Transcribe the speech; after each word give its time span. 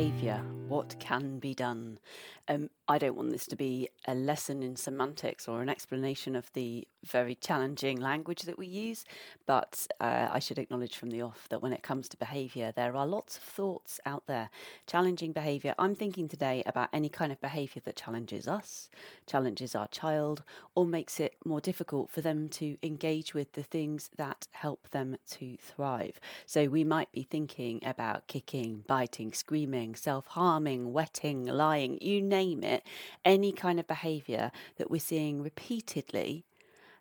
behaviour, 0.00 0.40
what 0.70 1.00
can 1.00 1.40
be 1.40 1.52
done? 1.52 1.98
Um, 2.46 2.70
I 2.88 2.98
don't 2.98 3.16
want 3.16 3.30
this 3.30 3.46
to 3.46 3.56
be 3.56 3.88
a 4.06 4.14
lesson 4.14 4.62
in 4.62 4.74
semantics 4.74 5.46
or 5.46 5.62
an 5.62 5.68
explanation 5.68 6.34
of 6.34 6.52
the 6.52 6.86
very 7.04 7.34
challenging 7.36 8.00
language 8.00 8.42
that 8.42 8.58
we 8.58 8.66
use, 8.66 9.04
but 9.46 9.86
uh, 10.00 10.28
I 10.30 10.38
should 10.40 10.58
acknowledge 10.58 10.96
from 10.96 11.10
the 11.10 11.22
off 11.22 11.48
that 11.50 11.62
when 11.62 11.72
it 11.72 11.82
comes 11.82 12.08
to 12.08 12.16
behaviour, 12.16 12.72
there 12.74 12.96
are 12.96 13.06
lots 13.06 13.36
of 13.36 13.42
thoughts 13.42 14.00
out 14.04 14.24
there. 14.26 14.50
Challenging 14.86 15.32
behaviour. 15.32 15.74
I'm 15.78 15.94
thinking 15.94 16.28
today 16.28 16.62
about 16.66 16.88
any 16.92 17.08
kind 17.08 17.30
of 17.30 17.40
behaviour 17.40 17.82
that 17.84 17.96
challenges 17.96 18.48
us, 18.48 18.88
challenges 19.26 19.74
our 19.74 19.88
child, 19.88 20.42
or 20.74 20.84
makes 20.84 21.20
it 21.20 21.34
more 21.44 21.60
difficult 21.60 22.10
for 22.10 22.20
them 22.20 22.48
to 22.50 22.76
engage 22.82 23.34
with 23.34 23.52
the 23.52 23.62
things 23.62 24.10
that 24.16 24.48
help 24.52 24.90
them 24.90 25.16
to 25.30 25.56
thrive. 25.60 26.18
So 26.46 26.66
we 26.66 26.82
might 26.82 27.12
be 27.12 27.22
thinking 27.22 27.80
about 27.84 28.26
kicking, 28.26 28.84
biting, 28.86 29.32
screaming, 29.32 29.94
self 29.94 30.26
wetting, 30.64 31.44
lying, 31.44 31.98
you 32.00 32.22
name 32.22 32.62
it, 32.62 32.84
any 33.24 33.52
kind 33.52 33.80
of 33.80 33.86
behaviour 33.86 34.50
that 34.76 34.90
we're 34.90 35.00
seeing 35.00 35.42
repeatedly 35.42 36.44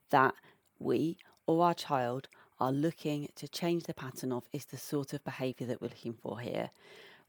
that 0.09 0.33
we 0.79 1.17
or 1.45 1.65
our 1.65 1.73
child 1.73 2.27
are 2.59 2.71
looking 2.71 3.29
to 3.35 3.47
change 3.47 3.83
the 3.83 3.93
pattern 3.93 4.31
of 4.31 4.43
is 4.51 4.65
the 4.65 4.77
sort 4.77 5.13
of 5.13 5.23
behaviour 5.23 5.65
that 5.67 5.81
we're 5.81 5.87
looking 5.87 6.13
for 6.13 6.39
here. 6.39 6.71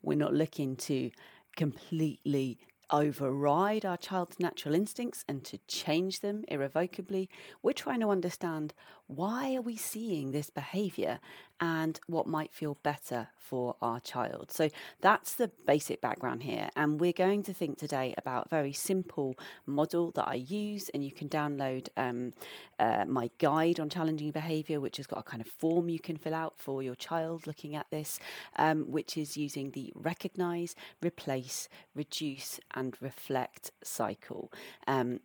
We're 0.02 0.18
not 0.18 0.34
looking 0.34 0.76
to 0.76 1.10
completely 1.56 2.58
override 2.90 3.84
our 3.84 3.96
child's 3.96 4.40
natural 4.40 4.74
instincts 4.74 5.24
and 5.28 5.44
to 5.44 5.58
change 5.68 6.20
them 6.20 6.44
irrevocably. 6.48 7.28
We're 7.62 7.72
trying 7.72 8.00
to 8.00 8.10
understand 8.10 8.74
why 9.16 9.54
are 9.54 9.62
we 9.62 9.76
seeing 9.76 10.30
this 10.30 10.50
behavior 10.50 11.18
and 11.60 12.00
what 12.06 12.26
might 12.26 12.52
feel 12.52 12.78
better 12.82 13.28
for 13.38 13.74
our 13.82 13.98
child. 13.98 14.50
So 14.50 14.70
that's 15.00 15.34
the 15.34 15.50
basic 15.66 16.00
background 16.00 16.44
here. 16.44 16.70
And 16.76 17.00
we're 17.00 17.12
going 17.12 17.42
to 17.42 17.52
think 17.52 17.78
today 17.78 18.14
about 18.16 18.46
a 18.46 18.48
very 18.48 18.72
simple 18.72 19.36
model 19.66 20.12
that 20.12 20.28
I 20.28 20.34
use. 20.34 20.88
And 20.94 21.04
you 21.04 21.10
can 21.10 21.28
download 21.28 21.88
um, 21.96 22.32
uh, 22.78 23.04
my 23.08 23.28
guide 23.38 23.80
on 23.80 23.90
challenging 23.90 24.30
behavior, 24.30 24.80
which 24.80 24.98
has 24.98 25.08
got 25.08 25.18
a 25.18 25.22
kind 25.24 25.40
of 25.40 25.48
form 25.48 25.88
you 25.88 25.98
can 25.98 26.16
fill 26.16 26.34
out 26.34 26.54
for 26.58 26.80
your 26.80 26.94
child 26.94 27.46
looking 27.46 27.74
at 27.74 27.90
this, 27.90 28.20
um, 28.56 28.84
which 28.90 29.16
is 29.16 29.36
using 29.36 29.72
the 29.72 29.92
recognize, 29.96 30.76
replace, 31.02 31.68
reduce, 31.94 32.60
and 32.74 32.96
reflect 33.02 33.72
cycle. 33.82 34.52
Um, 34.86 35.18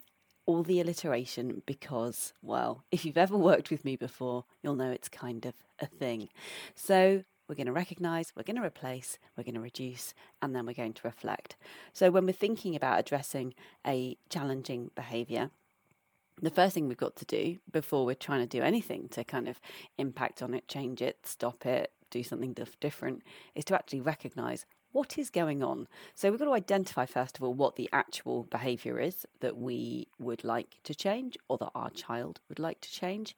all 0.46 0.64
the 0.64 0.80
alliteration 0.80 1.62
because, 1.66 2.34
well, 2.42 2.84
if 2.92 3.06
you've 3.06 3.18
ever 3.18 3.38
worked 3.38 3.72
with 3.72 3.84
me 3.84 3.96
before, 3.96 4.46
you'll 4.62 4.76
know 4.76 4.92
it's 4.92 5.10
kind 5.10 5.46
of 5.46 5.54
a 5.80 5.86
thing. 5.86 6.30
So 6.76 7.24
we're 7.48 7.56
going 7.56 7.68
to 7.68 7.74
recognize, 7.74 8.34
we're 8.36 8.44
going 8.44 8.56
to 8.58 8.66
replace, 8.66 9.18
we're 9.36 9.44
going 9.44 9.56
to 9.56 9.62
reduce, 9.62 10.14
and 10.42 10.56
then 10.56 10.66
we're 10.66 10.74
going 10.74 10.94
to 10.94 11.02
reflect. 11.04 11.56
So 11.94 12.12
when 12.12 12.26
we're 12.26 12.34
thinking 12.34 12.76
about 12.76 13.00
addressing 13.00 13.54
a 13.86 14.18
challenging 14.30 14.92
behavior, 14.96 15.52
the 16.42 16.50
first 16.50 16.74
thing 16.74 16.88
we've 16.88 16.98
got 16.98 17.16
to 17.18 17.26
do 17.26 17.60
before 17.72 18.06
we're 18.06 18.16
trying 18.16 18.42
to 18.42 18.58
do 18.58 18.64
anything 18.64 19.08
to 19.10 19.24
kind 19.24 19.48
of 19.48 19.60
impact 19.98 20.42
on 20.42 20.54
it, 20.54 20.68
change 20.68 21.02
it, 21.02 21.20
stop 21.24 21.66
it, 21.66 21.92
do 22.10 22.24
something 22.24 22.56
different, 22.80 23.24
is 23.56 23.66
to 23.66 23.76
actually 23.76 24.02
recognize 24.02 24.66
what 24.96 25.18
is 25.18 25.30
going 25.30 25.62
on? 25.62 25.90
So 26.14 26.30
we've 26.30 26.40
got 26.40 26.46
to 26.46 26.54
identify, 26.54 27.06
first 27.06 27.36
of 27.36 27.44
all, 27.44 27.54
what 27.54 27.76
the 27.76 27.90
actual 27.92 28.44
behaviour 28.44 28.98
is 28.98 29.26
that 29.42 29.58
we 29.58 30.08
would 30.18 30.46
like 30.46 30.78
to 30.86 30.96
change 30.96 31.38
or 31.50 31.58
that 31.58 31.72
our 31.76 31.90
child 31.90 32.40
would 32.48 32.60
like 32.60 32.80
to 32.80 32.90
change. 32.90 33.36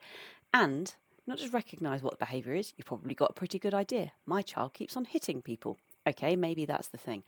And 0.53 0.93
not 1.25 1.39
just 1.39 1.53
recognise 1.53 2.03
what 2.03 2.11
the 2.11 2.23
behaviour 2.23 2.53
is, 2.53 2.73
you've 2.77 2.85
probably 2.85 3.15
got 3.15 3.31
a 3.31 3.33
pretty 3.33 3.57
good 3.57 3.73
idea. 3.73 4.11
My 4.27 4.43
child 4.43 4.75
keeps 4.75 4.95
on 4.95 5.05
hitting 5.05 5.41
people. 5.41 5.79
Okay, 6.05 6.35
maybe 6.35 6.65
that's 6.65 6.89
the 6.89 6.97
thing. 6.99 7.23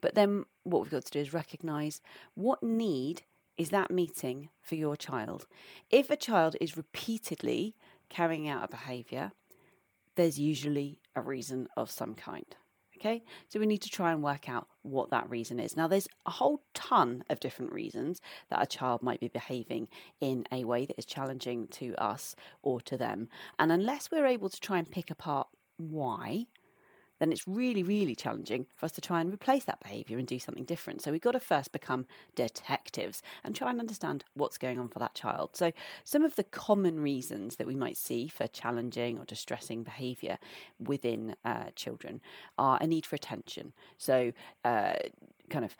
But 0.00 0.14
then 0.14 0.44
what 0.62 0.82
we've 0.82 0.90
got 0.92 1.06
to 1.06 1.10
do 1.10 1.18
is 1.18 1.34
recognise 1.34 2.00
what 2.36 2.62
need 2.62 3.22
is 3.58 3.70
that 3.70 3.90
meeting 3.90 4.50
for 4.60 4.76
your 4.76 4.94
child. 4.94 5.46
If 5.90 6.08
a 6.08 6.14
child 6.14 6.54
is 6.60 6.76
repeatedly 6.76 7.74
carrying 8.08 8.48
out 8.48 8.62
a 8.62 8.68
behaviour, 8.68 9.32
there's 10.14 10.38
usually 10.38 11.00
a 11.16 11.20
reason 11.20 11.66
of 11.76 11.90
some 11.90 12.14
kind. 12.14 12.54
Okay, 13.02 13.24
so 13.48 13.58
we 13.58 13.66
need 13.66 13.82
to 13.82 13.90
try 13.90 14.12
and 14.12 14.22
work 14.22 14.48
out 14.48 14.68
what 14.82 15.10
that 15.10 15.28
reason 15.28 15.58
is. 15.58 15.76
Now, 15.76 15.88
there's 15.88 16.06
a 16.24 16.30
whole 16.30 16.62
ton 16.72 17.24
of 17.28 17.40
different 17.40 17.72
reasons 17.72 18.20
that 18.48 18.62
a 18.62 18.66
child 18.66 19.02
might 19.02 19.18
be 19.18 19.26
behaving 19.26 19.88
in 20.20 20.46
a 20.52 20.62
way 20.62 20.86
that 20.86 20.96
is 20.96 21.04
challenging 21.04 21.66
to 21.72 21.96
us 21.96 22.36
or 22.62 22.80
to 22.82 22.96
them. 22.96 23.28
And 23.58 23.72
unless 23.72 24.08
we're 24.12 24.26
able 24.26 24.48
to 24.48 24.60
try 24.60 24.78
and 24.78 24.88
pick 24.88 25.10
apart 25.10 25.48
why, 25.78 26.46
then 27.22 27.30
it's 27.30 27.46
really, 27.46 27.84
really 27.84 28.16
challenging 28.16 28.66
for 28.74 28.86
us 28.86 28.92
to 28.92 29.00
try 29.00 29.20
and 29.20 29.32
replace 29.32 29.62
that 29.62 29.80
behaviour 29.80 30.18
and 30.18 30.26
do 30.26 30.40
something 30.40 30.64
different. 30.64 31.02
So 31.02 31.12
we've 31.12 31.20
got 31.20 31.32
to 31.32 31.40
first 31.40 31.70
become 31.70 32.06
detectives 32.34 33.22
and 33.44 33.54
try 33.54 33.70
and 33.70 33.78
understand 33.78 34.24
what's 34.34 34.58
going 34.58 34.80
on 34.80 34.88
for 34.88 34.98
that 34.98 35.14
child. 35.14 35.50
So, 35.52 35.70
some 36.02 36.24
of 36.24 36.34
the 36.34 36.42
common 36.42 36.98
reasons 36.98 37.56
that 37.56 37.66
we 37.68 37.76
might 37.76 37.96
see 37.96 38.26
for 38.26 38.48
challenging 38.48 39.18
or 39.18 39.24
distressing 39.24 39.84
behaviour 39.84 40.38
within 40.80 41.36
uh, 41.44 41.66
children 41.76 42.20
are 42.58 42.78
a 42.80 42.88
need 42.88 43.06
for 43.06 43.14
attention. 43.14 43.72
So, 43.98 44.32
uh, 44.64 44.94
kind 45.48 45.64
of 45.64 45.76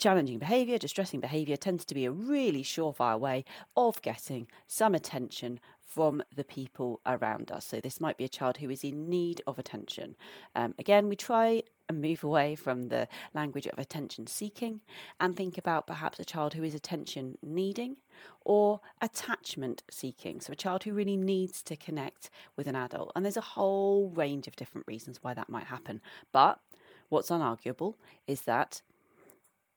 Challenging 0.00 0.38
behaviour, 0.38 0.78
distressing 0.78 1.20
behaviour 1.20 1.58
tends 1.58 1.84
to 1.84 1.94
be 1.94 2.06
a 2.06 2.10
really 2.10 2.62
surefire 2.62 3.20
way 3.20 3.44
of 3.76 4.00
getting 4.00 4.46
some 4.66 4.94
attention 4.94 5.60
from 5.90 6.22
the 6.34 6.44
people 6.44 7.00
around 7.04 7.50
us. 7.50 7.66
So, 7.66 7.80
this 7.80 8.00
might 8.00 8.16
be 8.16 8.24
a 8.24 8.28
child 8.28 8.58
who 8.58 8.70
is 8.70 8.84
in 8.84 9.08
need 9.10 9.42
of 9.46 9.58
attention. 9.58 10.14
Um, 10.54 10.74
again, 10.78 11.08
we 11.08 11.16
try 11.16 11.64
and 11.88 12.00
move 12.00 12.22
away 12.22 12.54
from 12.54 12.88
the 12.88 13.08
language 13.34 13.66
of 13.66 13.78
attention 13.78 14.28
seeking 14.28 14.80
and 15.18 15.36
think 15.36 15.58
about 15.58 15.88
perhaps 15.88 16.20
a 16.20 16.24
child 16.24 16.54
who 16.54 16.62
is 16.62 16.74
attention 16.74 17.36
needing 17.42 17.96
or 18.44 18.80
attachment 19.02 19.82
seeking. 19.90 20.40
So, 20.40 20.52
a 20.52 20.56
child 20.56 20.84
who 20.84 20.92
really 20.92 21.16
needs 21.16 21.60
to 21.64 21.76
connect 21.76 22.30
with 22.56 22.68
an 22.68 22.76
adult. 22.76 23.10
And 23.16 23.24
there's 23.24 23.36
a 23.36 23.52
whole 23.58 24.10
range 24.10 24.46
of 24.46 24.56
different 24.56 24.86
reasons 24.86 25.18
why 25.22 25.34
that 25.34 25.50
might 25.50 25.66
happen. 25.66 26.00
But 26.30 26.60
what's 27.08 27.30
unarguable 27.30 27.94
is 28.28 28.42
that 28.42 28.82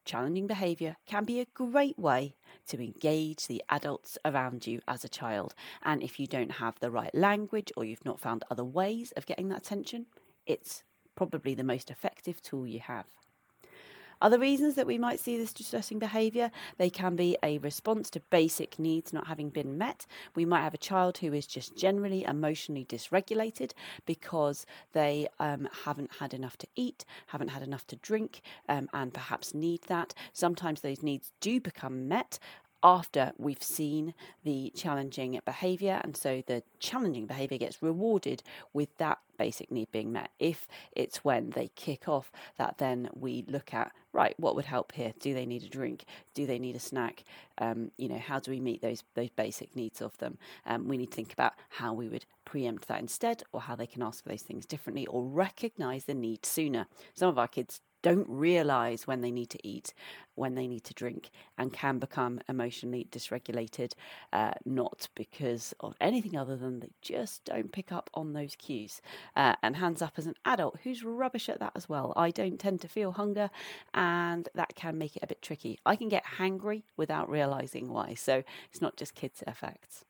challenging 0.06 0.48
behaviour 0.48 0.98
can 1.06 1.26
be 1.26 1.40
a 1.40 1.48
great 1.54 1.98
way 1.98 2.36
to 2.68 2.82
engage 2.82 3.48
the 3.48 3.64
adults 3.70 4.18
around 4.26 4.68
you 4.68 4.82
as 4.88 5.04
a 5.04 5.10
child. 5.10 5.54
And 5.84 6.02
if 6.04 6.20
you 6.20 6.28
don't 6.28 6.54
have 6.54 6.80
the 6.80 6.92
right 6.92 7.14
language 7.14 7.72
or 7.76 7.86
you've 7.86 8.06
not 8.06 8.20
found 8.20 8.44
other 8.50 8.64
ways 8.64 9.12
of 9.14 9.26
getting 9.26 9.50
that 9.50 9.60
attention, 9.60 10.06
it's 10.46 10.84
probably 11.16 11.54
the 11.54 11.64
most 11.64 11.90
effective 11.90 12.42
tool 12.42 12.68
you 12.68 12.80
have. 12.80 13.06
Other 14.24 14.40
reasons 14.40 14.76
that 14.76 14.88
we 14.88 14.98
might 14.98 15.20
see 15.20 15.38
this 15.38 15.52
distressing 15.52 16.00
behaviour, 16.00 16.50
they 16.78 16.90
can 16.90 17.18
be 17.18 17.38
a 17.44 17.58
response 17.58 18.10
to 18.12 18.22
basic 18.22 18.80
needs 18.80 19.12
not 19.12 19.28
having 19.28 19.50
been 19.50 19.78
met. 19.78 20.06
We 20.34 20.46
might 20.46 20.62
have 20.62 20.74
a 20.74 20.78
child 20.78 21.18
who 21.18 21.34
is 21.34 21.46
just 21.46 21.76
generally 21.76 22.24
emotionally 22.24 22.86
dysregulated 22.86 23.74
because 24.06 24.66
they 24.94 25.28
um, 25.42 25.68
haven't 25.84 26.10
had 26.20 26.34
enough 26.34 26.56
to 26.60 26.68
eat, 26.78 27.04
haven't 27.28 27.50
had 27.50 27.64
enough 27.64 27.86
to 27.88 27.98
drink, 27.98 28.40
um, 28.70 28.88
and 28.94 29.14
perhaps 29.14 29.54
need 29.54 29.82
that. 29.88 30.14
Sometimes 30.32 30.80
those 30.80 31.04
needs 31.04 31.34
do 31.42 31.60
become 31.60 32.08
met 32.08 32.40
after 32.84 33.32
we've 33.38 33.64
seen 33.64 34.14
the 34.44 34.72
challenging 34.76 35.40
behavior 35.46 36.02
and 36.04 36.18
so 36.18 36.44
the 36.48 36.62
challenging 36.80 37.26
behavior 37.26 37.58
gets 37.58 37.82
rewarded 37.82 38.44
with 38.74 38.96
that 38.98 39.20
basic 39.38 39.72
need 39.72 39.90
being 39.92 40.12
met. 40.12 40.30
If 40.38 40.68
it's 40.92 41.24
when 41.24 41.52
they 41.52 41.70
kick 41.76 42.08
off 42.08 42.32
that 42.58 42.78
then 42.78 43.10
we 43.14 43.46
look 43.48 43.74
at 43.74 43.92
right 44.12 44.36
what 44.38 44.56
would 44.56 44.66
help 44.66 44.92
here? 44.92 45.14
Do 45.20 45.34
they 45.34 45.46
need 45.46 45.64
a 45.64 45.70
drink? 45.70 46.06
Do 46.34 46.46
they 46.46 46.60
need 46.60 46.76
a 46.76 46.80
snack? 46.80 47.24
Um, 47.58 47.92
you 47.98 48.10
know 48.10 48.20
how 48.20 48.40
do 48.40 48.52
we 48.52 48.60
meet 48.60 48.82
those 48.82 49.04
those 49.16 49.30
basic 49.30 49.76
needs 49.76 50.02
of 50.02 50.18
them? 50.18 50.38
Um, 50.66 50.88
we 50.88 50.98
need 50.98 51.12
to 51.12 51.16
think 51.16 51.34
about 51.34 51.54
how 51.70 51.94
we 51.94 52.10
would 52.10 52.26
preempt 52.46 52.88
that 52.90 53.00
instead 53.00 53.44
or 53.54 53.62
how 53.62 53.76
they 53.76 53.88
can 53.88 54.04
ask 54.04 54.24
for 54.24 54.30
those 54.30 54.42
things 54.42 54.66
differently 54.66 55.08
or 55.08 55.24
recognize 55.24 56.06
the 56.06 56.14
need 56.14 56.46
sooner. 56.46 56.88
Some 57.14 57.30
of 57.30 57.40
our 57.40 57.48
kids 57.48 57.82
don't 58.04 58.28
realize 58.30 59.08
when 59.08 59.22
they 59.22 59.32
need 59.32 59.50
to 59.50 59.68
eat, 59.68 59.96
when 60.36 60.54
they 60.54 60.68
need 60.68 60.84
to 60.84 60.94
drink, 60.94 61.32
and 61.58 61.74
can 61.74 61.98
become 61.98 62.40
emotionally 62.48 63.08
dysregulated, 63.10 63.94
uh, 64.32 64.52
not 64.66 65.08
because 65.16 65.74
of 65.80 65.96
anything 66.00 66.38
other 66.38 66.56
than 66.56 66.82
they 66.82 66.92
just 67.02 67.46
don't 67.46 67.72
pick 67.72 67.92
up 67.92 68.12
on 68.14 68.34
those 68.34 68.56
cues. 68.56 69.02
Uh, 69.36 69.56
and 69.64 69.78
hands 69.78 70.02
up 70.02 70.14
as 70.18 70.28
an 70.28 70.36
adult 70.46 70.78
who's 70.84 71.04
rubbish 71.04 71.50
at 71.50 71.60
that 71.60 71.72
as 71.76 71.90
well. 71.90 72.14
I 72.16 72.30
don't 72.30 72.60
tend 72.60 72.82
to 72.82 72.88
feel 72.88 73.14
hunger, 73.14 73.50
and 73.96 74.48
that 74.54 74.76
can 74.76 74.98
make 74.98 75.16
it 75.16 75.24
a 75.24 75.28
bit 75.28 75.42
tricky. 75.42 75.80
I 75.86 75.96
can 75.96 76.10
get 76.10 76.24
hangry 76.38 76.84
without 76.98 77.30
realizing 77.30 77.90
why. 77.90 78.14
So 78.14 78.44
it's 78.70 78.82
not 78.82 78.98
just 78.98 79.16
kids 79.16 79.42
it 79.42 79.48
affects. 79.48 80.06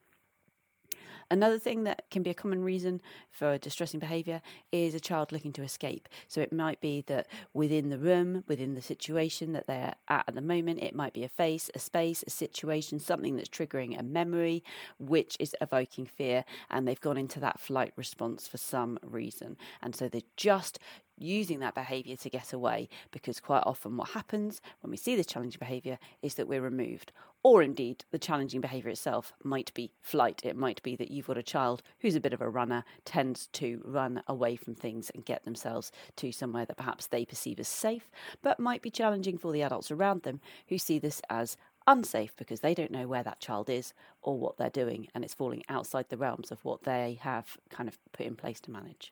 Another 1.31 1.59
thing 1.59 1.83
that 1.83 2.09
can 2.11 2.23
be 2.23 2.29
a 2.29 2.35
common 2.35 2.63
reason 2.63 3.01
for 3.31 3.57
distressing 3.57 3.99
behaviour 3.99 4.41
is 4.71 4.93
a 4.93 4.99
child 4.99 5.31
looking 5.31 5.53
to 5.53 5.63
escape. 5.63 6.09
So 6.27 6.41
it 6.41 6.53
might 6.53 6.81
be 6.81 7.01
that 7.07 7.27
within 7.53 7.89
the 7.89 7.97
room, 7.97 8.43
within 8.47 8.75
the 8.75 8.81
situation 8.81 9.53
that 9.53 9.67
they're 9.67 9.95
at 10.07 10.23
at 10.27 10.35
the 10.35 10.41
moment, 10.41 10.81
it 10.81 10.95
might 10.95 11.13
be 11.13 11.23
a 11.23 11.29
face, 11.29 11.69
a 11.75 11.79
space, 11.79 12.23
a 12.25 12.29
situation, 12.29 12.99
something 12.99 13.35
that's 13.35 13.49
triggering 13.49 13.99
a 13.99 14.03
memory, 14.03 14.63
which 14.99 15.37
is 15.39 15.55
evoking 15.61 16.05
fear, 16.05 16.45
and 16.69 16.87
they've 16.87 16.99
gone 17.01 17.17
into 17.17 17.39
that 17.39 17.59
flight 17.59 17.93
response 17.95 18.47
for 18.47 18.57
some 18.57 18.99
reason. 19.03 19.57
And 19.81 19.95
so 19.95 20.07
they're 20.07 20.21
just 20.37 20.79
using 21.18 21.60
that 21.60 21.75
behaviour 21.75 22.15
to 22.15 22.30
get 22.30 22.54
away 22.54 22.89
because 23.12 23.39
quite 23.39 23.63
often 23.65 23.98
what 23.98 24.10
happens 24.10 24.62
when 24.81 24.92
we 24.92 24.98
see 24.98 25.15
this 25.15 25.25
challenging 25.25 25.60
behaviour 25.60 25.98
is 26.21 26.36
that 26.36 26.48
we're 26.48 26.62
removed. 26.62 27.12
Or 27.44 27.62
indeed, 27.62 28.06
the 28.12 28.19
challenging 28.19 28.62
behaviour 28.62 28.89
itself 28.89 29.33
might 29.44 29.74
be 29.74 29.92
flight. 30.01 30.42
It 30.45 30.56
might 30.56 30.81
be 30.81 30.95
that 30.95 31.12
you've 31.12 31.27
got 31.27 31.38
a 31.38 31.44
child 31.44 31.83
who's 32.00 32.15
a 32.15 32.21
bit 32.21 32.33
of 32.33 32.42
a 32.42 32.50
runner, 32.50 32.86
tends 33.04 33.48
to 33.54 33.81
run 33.83 34.24
away 34.27 34.56
from 34.56 34.75
things 34.75 35.12
and 35.13 35.25
get 35.25 35.44
themselves 35.44 35.92
to 36.18 36.31
somewhere 36.31 36.65
that 36.65 36.77
perhaps 36.77 37.07
they 37.07 37.25
perceive 37.25 37.59
as 37.59 37.68
safe, 37.68 38.09
but 38.42 38.59
might 38.59 38.81
be 38.81 38.89
challenging 38.89 39.38
for 39.38 39.51
the 39.51 39.62
adults 39.62 39.92
around 39.92 40.24
them 40.24 40.39
who 40.68 40.77
see 40.77 41.00
this 41.00 41.21
as 41.30 41.57
unsafe 41.86 42.33
because 42.38 42.62
they 42.62 42.74
don't 42.74 42.92
know 42.92 43.07
where 43.07 43.24
that 43.24 43.42
child 43.42 43.69
is 43.69 43.94
or 44.21 44.38
what 44.38 44.57
they're 44.57 44.69
doing, 44.69 45.09
and 45.13 45.25
it's 45.25 45.33
falling 45.33 45.63
outside 45.68 46.06
the 46.07 46.18
realms 46.18 46.50
of 46.50 46.63
what 46.63 46.83
they 46.83 47.19
have 47.21 47.57
kind 47.69 47.89
of 47.89 47.98
put 48.13 48.25
in 48.25 48.38
place 48.38 48.62
to 48.62 48.71
manage. 48.71 49.12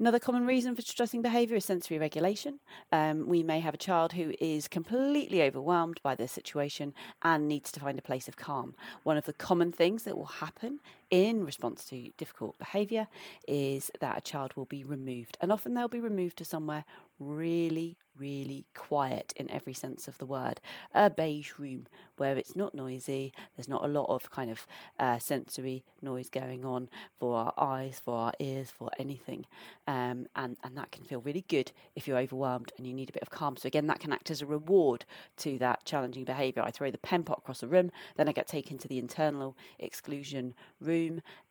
Another 0.00 0.20
common 0.20 0.46
reason 0.46 0.76
for 0.76 0.82
distressing 0.82 1.22
behaviour 1.22 1.56
is 1.56 1.64
sensory 1.64 1.98
regulation. 1.98 2.60
Um, 2.92 3.26
we 3.26 3.42
may 3.42 3.58
have 3.58 3.74
a 3.74 3.78
child 3.78 4.12
who 4.12 4.32
is 4.40 4.68
completely 4.68 5.42
overwhelmed 5.42 5.98
by 6.04 6.14
their 6.14 6.28
situation 6.28 6.94
and 7.22 7.48
needs 7.48 7.72
to 7.72 7.80
find 7.80 7.98
a 7.98 8.02
place 8.02 8.28
of 8.28 8.36
calm. 8.36 8.76
One 9.02 9.16
of 9.16 9.24
the 9.24 9.32
common 9.32 9.72
things 9.72 10.04
that 10.04 10.16
will 10.16 10.26
happen 10.26 10.78
in 11.10 11.44
response 11.44 11.84
to 11.86 12.10
difficult 12.16 12.58
behaviour 12.58 13.06
is 13.46 13.90
that 14.00 14.18
a 14.18 14.22
child 14.22 14.52
will 14.56 14.66
be 14.66 14.84
removed, 14.84 15.36
and 15.40 15.52
often 15.52 15.74
they'll 15.74 15.88
be 15.88 16.00
removed 16.00 16.38
to 16.38 16.44
somewhere 16.44 16.84
really, 17.18 17.96
really 18.16 18.66
quiet 18.74 19.32
in 19.36 19.50
every 19.50 19.74
sense 19.74 20.08
of 20.08 20.18
the 20.18 20.26
word. 20.26 20.60
A 20.94 21.10
beige 21.10 21.52
room 21.58 21.86
where 22.16 22.36
it's 22.36 22.56
not 22.56 22.74
noisy, 22.74 23.32
there's 23.56 23.68
not 23.68 23.84
a 23.84 23.88
lot 23.88 24.06
of 24.08 24.30
kind 24.30 24.50
of 24.50 24.66
uh, 24.98 25.18
sensory 25.18 25.84
noise 26.02 26.28
going 26.28 26.64
on 26.64 26.88
for 27.18 27.36
our 27.36 27.52
eyes, 27.56 28.00
for 28.04 28.16
our 28.16 28.32
ears, 28.38 28.70
for 28.76 28.90
anything. 28.98 29.46
Um, 29.86 30.26
and, 30.36 30.56
and 30.64 30.76
that 30.76 30.92
can 30.92 31.04
feel 31.04 31.20
really 31.20 31.44
good 31.48 31.72
if 31.94 32.06
you're 32.06 32.18
overwhelmed 32.18 32.72
and 32.76 32.86
you 32.86 32.94
need 32.94 33.10
a 33.10 33.12
bit 33.12 33.22
of 33.22 33.30
calm. 33.30 33.56
So, 33.56 33.66
again, 33.66 33.86
that 33.86 34.00
can 34.00 34.12
act 34.12 34.30
as 34.30 34.42
a 34.42 34.46
reward 34.46 35.04
to 35.38 35.58
that 35.58 35.84
challenging 35.84 36.24
behaviour. 36.24 36.62
I 36.62 36.70
throw 36.70 36.90
the 36.90 36.98
pen 36.98 37.22
pot 37.22 37.38
across 37.38 37.60
the 37.60 37.68
room, 37.68 37.90
then 38.16 38.28
I 38.28 38.32
get 38.32 38.46
taken 38.46 38.78
to 38.78 38.88
the 38.88 38.98
internal 38.98 39.56
exclusion 39.78 40.54
room, 40.80 40.97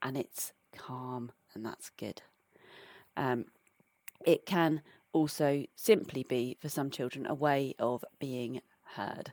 and 0.01 0.17
it's 0.17 0.53
calm, 0.75 1.31
and 1.53 1.65
that's 1.65 1.89
good. 1.97 2.21
Um, 3.15 3.45
it 4.25 4.45
can 4.45 4.81
also 5.13 5.65
simply 5.75 6.23
be, 6.23 6.57
for 6.61 6.69
some 6.69 6.89
children, 6.89 7.25
a 7.25 7.33
way 7.33 7.73
of 7.79 8.03
being 8.19 8.61
heard. 8.95 9.31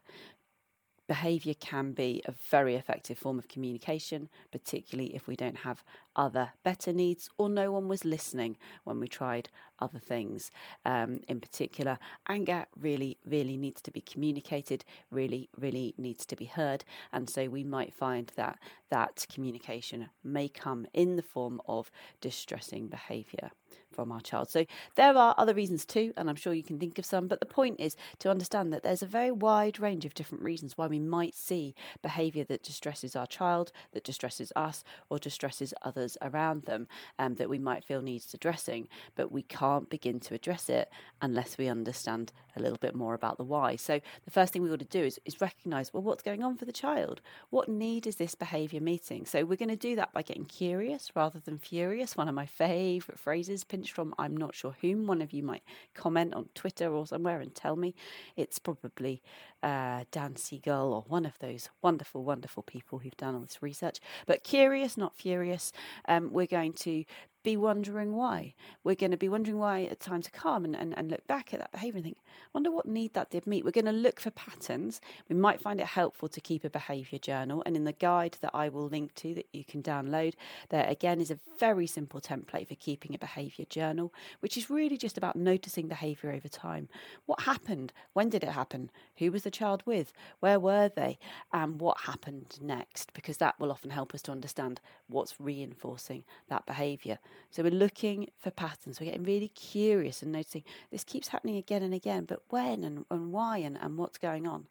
Behaviour 1.07 1.55
can 1.55 1.93
be 1.93 2.23
a 2.25 2.33
very 2.51 2.77
effective 2.77 3.19
form 3.19 3.39
of 3.39 3.49
communication, 3.49 4.29
particularly 4.51 5.15
if 5.15 5.27
we 5.27 5.37
don't 5.37 5.59
have 5.59 5.85
other 6.17 6.53
better 6.63 6.93
needs 6.93 7.29
or 7.39 7.49
no 7.49 7.73
one 7.73 7.89
was 7.89 8.05
listening 8.05 8.57
when 8.85 9.01
we 9.01 9.09
tried 9.09 9.49
other 9.81 9.99
things. 9.99 10.51
Um, 10.85 11.21
in 11.29 11.41
particular, 11.41 11.99
anger 12.29 12.67
really, 12.79 13.19
really 13.27 13.57
needs 13.57 13.83
to 13.83 13.91
be 13.91 14.01
communicated, 14.01 14.85
really, 15.11 15.49
really 15.59 15.95
needs 15.99 16.25
to 16.27 16.37
be 16.37 16.47
heard. 16.47 16.85
And 17.13 17.29
so 17.29 17.49
we 17.49 17.65
might 17.65 17.93
find 17.93 18.33
that 18.37 18.59
that 18.91 19.27
communication 19.33 20.09
may 20.23 20.49
come 20.49 20.87
in 20.93 21.17
the 21.17 21.23
form 21.23 21.61
of 21.67 21.91
distressing 22.21 22.89
behaviour 22.89 23.51
from 23.91 24.13
our 24.13 24.21
child. 24.21 24.51
So 24.51 24.67
there 24.97 25.17
are 25.17 25.35
other 25.39 25.55
reasons 25.55 25.85
too, 25.85 26.13
and 26.17 26.29
I'm 26.29 26.37
sure 26.37 26.53
you 26.53 26.63
can 26.63 26.79
think 26.79 26.99
of 26.99 27.07
some, 27.07 27.29
but 27.29 27.41
the 27.41 27.47
point 27.47 27.81
is 27.81 27.97
to 28.21 28.31
understand 28.31 28.73
that 28.73 28.83
there's 28.83 29.03
a 29.03 29.07
very 29.07 29.31
wide 29.31 29.81
range 29.81 30.05
of 30.05 30.15
different 30.15 30.45
reasons 30.45 30.77
why 30.77 30.87
we 30.87 30.99
might 30.99 31.35
see 31.35 31.75
behaviour 32.03 32.45
that 32.45 32.63
distresses 32.63 33.17
our 33.17 33.27
child, 33.27 33.73
that 33.93 34.05
distresses 34.05 34.53
us, 34.57 34.85
or 35.09 35.19
distresses 35.19 35.73
others 35.83 36.04
around 36.23 36.65
them, 36.65 36.87
um, 37.19 37.35
that 37.37 37.49
we 37.49 37.59
might 37.59 37.85
feel 37.85 38.03
needs 38.03 38.33
addressing, 38.35 38.89
but 39.15 39.33
we 39.33 39.43
can't 39.43 39.91
begin 39.91 40.21
to 40.21 40.35
address 40.35 40.69
it 40.69 40.91
unless 41.21 41.59
we 41.59 41.69
understand 41.69 42.33
a 42.57 42.63
little 42.63 42.79
bit 42.79 42.95
more 42.95 43.15
about 43.15 43.37
the 43.37 43.45
why. 43.45 43.77
So 43.77 44.01
the 44.25 44.31
first 44.31 44.53
thing 44.53 44.63
we 44.63 44.69
want 44.69 44.81
to 44.81 44.87
do 44.87 45.05
is, 45.05 45.19
is 45.25 45.41
recognise, 45.41 45.93
well, 45.93 46.03
what's 46.03 46.23
going 46.23 46.43
on 46.43 46.57
for 46.57 46.65
the 46.65 46.73
child? 46.73 47.21
What 47.51 47.69
need 47.69 48.07
is 48.07 48.17
this 48.17 48.35
behaviour 48.35 48.81
meeting? 48.81 49.27
So 49.27 49.45
we're 49.45 49.57
going 49.57 49.69
to 49.69 49.77
do 49.77 49.97
that 49.97 50.13
by 50.13 50.23
getting 50.23 50.45
curious 50.45 51.11
rather 51.15 51.41
than 51.41 51.59
furious, 51.59 52.17
one 52.17 52.29
of 52.29 52.35
my 52.35 52.47
favourite 52.47 53.19
phrases, 53.19 53.65
pinched 53.65 53.93
from 53.93 54.15
I'm 54.19 54.37
not 54.37 54.55
sure 54.55 54.77
whom. 54.81 55.07
One 55.07 55.23
of 55.23 55.33
you 55.33 55.43
might 55.43 55.63
comment 55.95 56.35
on 56.35 56.49
Twitter 56.55 56.93
or 56.93 57.07
somewhere 57.07 57.41
and 57.41 57.55
tell 57.55 57.77
me. 57.77 57.95
It's 58.37 58.59
probably 58.59 59.23
uh, 59.63 60.05
Dan 60.11 60.37
Siegel 60.37 60.93
or 60.93 61.05
one 61.09 61.25
of 61.25 61.39
those 61.39 61.71
wonderful, 61.83 62.23
wonderful 62.23 62.63
people 62.63 62.99
who've 62.99 63.17
done 63.17 63.35
all 63.35 63.41
this 63.41 63.63
research. 63.63 63.99
But 64.27 64.45
curious, 64.45 64.97
not 64.97 65.17
furious. 65.17 65.73
Um, 66.09 66.31
we're 66.33 66.47
going 66.47 66.73
to 66.75 67.05
be 67.45 67.57
wondering 67.57 68.17
why. 68.17 68.55
We're 68.83 68.97
going 68.97 69.13
to 69.13 69.17
be 69.17 69.29
wondering 69.29 69.59
why 69.59 69.81
it's 69.81 70.05
time 70.05 70.23
to 70.23 70.31
come 70.31 70.65
and, 70.65 70.75
and, 70.75 70.97
and 70.99 71.11
look 71.11 71.25
back 71.29 71.55
at 71.55 71.61
that 71.61 71.71
behaviour 71.71 71.99
and 71.99 72.05
think, 72.05 72.19
wonder 72.53 72.71
what 72.71 72.87
need 72.87 73.15
that 73.15 73.31
did 73.31 73.47
meet. 73.47 73.65
We're 73.65 73.71
going 73.71 73.85
to 73.85 73.93
look 73.93 74.19
for 74.19 74.31
patterns. 74.31 75.01
We 75.29 75.37
might 75.37 75.61
find 75.61 75.81
it 75.81 75.87
helpful 75.87 76.29
to 76.29 76.41
keep 76.41 76.65
a 76.65 76.71
behaviour 76.71 77.19
journal. 77.19 77.63
And 77.67 77.77
in 77.77 77.85
the 77.85 77.93
guide 77.93 78.39
that 78.41 78.51
I 78.55 78.69
will 78.71 78.89
link 78.89 79.15
to 79.17 79.35
that 79.35 79.47
you 79.53 79.65
can 79.65 79.83
download, 79.83 80.35
there 80.71 80.87
again 80.89 81.21
is 81.21 81.31
a 81.31 81.39
very 81.61 81.87
simple 81.87 82.21
template 82.21 82.69
for 82.69 82.75
keeping 82.75 83.15
a 83.15 83.19
behaviour 83.19 83.67
journal, 83.69 84.13
which 84.41 84.57
is 84.57 84.71
really 84.71 84.97
just 84.97 85.19
about 85.19 85.37
noticing 85.37 85.87
behaviour 85.87 86.33
over 86.33 86.49
time. 86.49 86.89
What 87.27 87.43
happened? 87.43 87.93
When 88.15 88.31
did 88.31 88.43
it 88.43 88.51
happen? 88.51 88.91
Who 89.19 89.31
was 89.31 89.43
the 89.43 89.51
child 89.51 89.83
with? 89.85 90.13
Where 90.41 90.59
were 90.59 90.89
they? 90.89 91.19
And 91.53 91.79
what 91.81 92.01
happened 92.01 92.59
next? 92.61 93.13
Because 93.13 93.37
that 93.37 93.61
will 93.61 93.71
often 93.71 93.91
help 93.91 94.15
us 94.15 94.23
to 94.23 94.33
understand 94.33 94.81
what's 95.09 95.39
reinforcing 95.39 96.25
that 96.49 96.65
behaviour. 96.65 97.19
So 97.51 97.63
we're 97.63 97.71
looking 97.71 98.31
for 98.39 98.51
patterns. 98.51 98.99
We're 98.99 99.07
getting 99.07 99.25
really 99.25 99.49
curious 99.49 100.23
and 100.23 100.33
noticing 100.33 100.65
this 100.91 101.05
keeps 101.05 101.29
happening 101.29 101.57
again 101.57 101.83
and 101.83 101.95
again, 101.95 102.25
but 102.25 102.43
when 102.49 102.83
and, 102.83 103.05
and 103.11 103.33
why 103.33 103.59
and, 103.59 103.79
and 103.81 103.97
what's 103.97 104.19
going 104.19 104.47
on. 104.47 104.67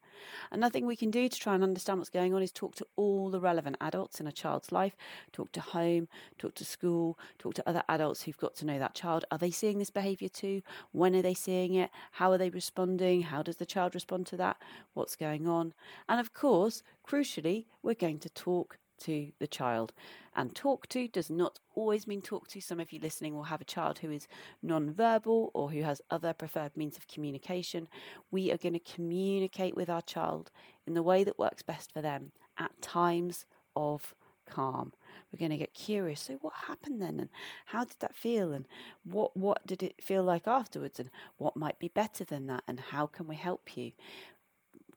Another 0.52 0.72
thing 0.72 0.86
we 0.86 0.96
can 0.96 1.12
do 1.12 1.28
to 1.28 1.40
try 1.40 1.56
and 1.56 1.64
understand 1.64 2.00
what's 2.00 2.10
going 2.10 2.34
on 2.34 2.44
is 2.44 2.52
talk 2.52 2.76
to 2.76 2.88
all 2.96 3.30
the 3.30 3.40
relevant 3.40 3.78
adults 3.82 4.20
in 4.20 4.28
a 4.28 4.32
child's 4.32 4.72
life, 4.72 4.96
talk 5.32 5.52
to 5.54 5.62
home, 5.62 6.08
talk 6.38 6.56
to 6.56 6.66
school, 6.66 7.18
talk 7.40 7.54
to 7.56 7.70
other 7.70 7.84
adults 7.90 8.24
who've 8.24 8.38
got 8.38 8.56
to 8.56 8.66
know 8.66 8.80
that 8.80 8.96
child. 8.96 9.26
Are 9.32 9.38
they 9.38 9.52
seeing 9.52 9.80
this 9.80 9.90
behaviour 9.90 10.30
too? 10.30 10.62
When 10.92 11.16
are 11.16 11.22
they 11.22 11.34
seeing 11.34 11.76
it? 11.76 11.90
How 12.12 12.32
are 12.32 12.38
they 12.38 12.50
responding? 12.50 13.24
How 13.24 13.44
does 13.44 13.58
the 13.58 13.66
child 13.66 13.96
respond 13.96 14.28
to 14.28 14.38
that? 14.38 14.58
What's 14.94 15.16
going 15.16 15.48
on? 15.48 15.74
And 16.08 16.20
of 16.20 16.34
course, 16.34 16.84
crucially, 17.08 17.66
we're 17.82 17.94
going 17.94 18.20
to 18.20 18.30
talk 18.30 18.78
to 19.00 19.32
the 19.40 19.48
child. 19.48 19.94
And 20.36 20.56
talk 20.56 20.88
to 20.90 21.08
does 21.08 21.30
not 21.30 21.60
always 21.76 22.08
mean 22.08 22.22
talk 22.22 22.48
to. 22.50 22.62
Some 22.62 22.80
of 22.80 22.92
you 22.92 23.00
listening 23.00 23.36
will 23.36 23.44
have 23.44 23.62
a 23.62 23.66
child 23.66 24.00
who 24.00 24.12
is 24.12 24.28
non-verbal 24.62 25.52
or 25.54 25.72
who 25.72 25.84
has 25.84 26.02
other 26.10 26.34
preferred 26.34 26.76
means 26.76 26.98
of 26.98 27.08
communication. 27.08 27.88
We 28.32 28.52
are 28.52 28.58
going 28.58 28.74
to 28.74 28.80
communicate 28.80 29.76
with 29.76 29.90
our 29.90 30.02
child 30.02 30.52
in 30.88 30.94
the 30.94 31.04
way 31.04 31.24
that 31.24 31.40
works 31.40 31.62
best 31.62 31.92
for 31.92 32.02
them 32.02 32.32
at 32.58 32.82
times 32.82 33.46
of 33.76 34.14
calm. 34.50 34.94
We're 35.32 35.40
going 35.40 35.52
to 35.52 35.58
get 35.58 35.74
curious. 35.74 36.22
So 36.22 36.38
what 36.42 36.54
happened 36.68 37.02
then 37.02 37.20
and 37.20 37.30
how 37.66 37.86
did 37.86 37.98
that 38.00 38.16
feel 38.16 38.52
and 38.54 38.66
what 39.04 39.36
what 39.36 39.66
did 39.66 39.82
it 39.82 40.02
feel 40.02 40.24
like 40.24 40.48
afterwards 40.48 41.00
and 41.00 41.10
what 41.38 41.56
might 41.56 41.80
be 41.80 41.88
better 41.88 42.24
than 42.24 42.48
that 42.48 42.64
and 42.68 42.80
how 42.80 43.08
can 43.08 43.28
we 43.28 43.36
help 43.36 43.76
you? 43.78 43.92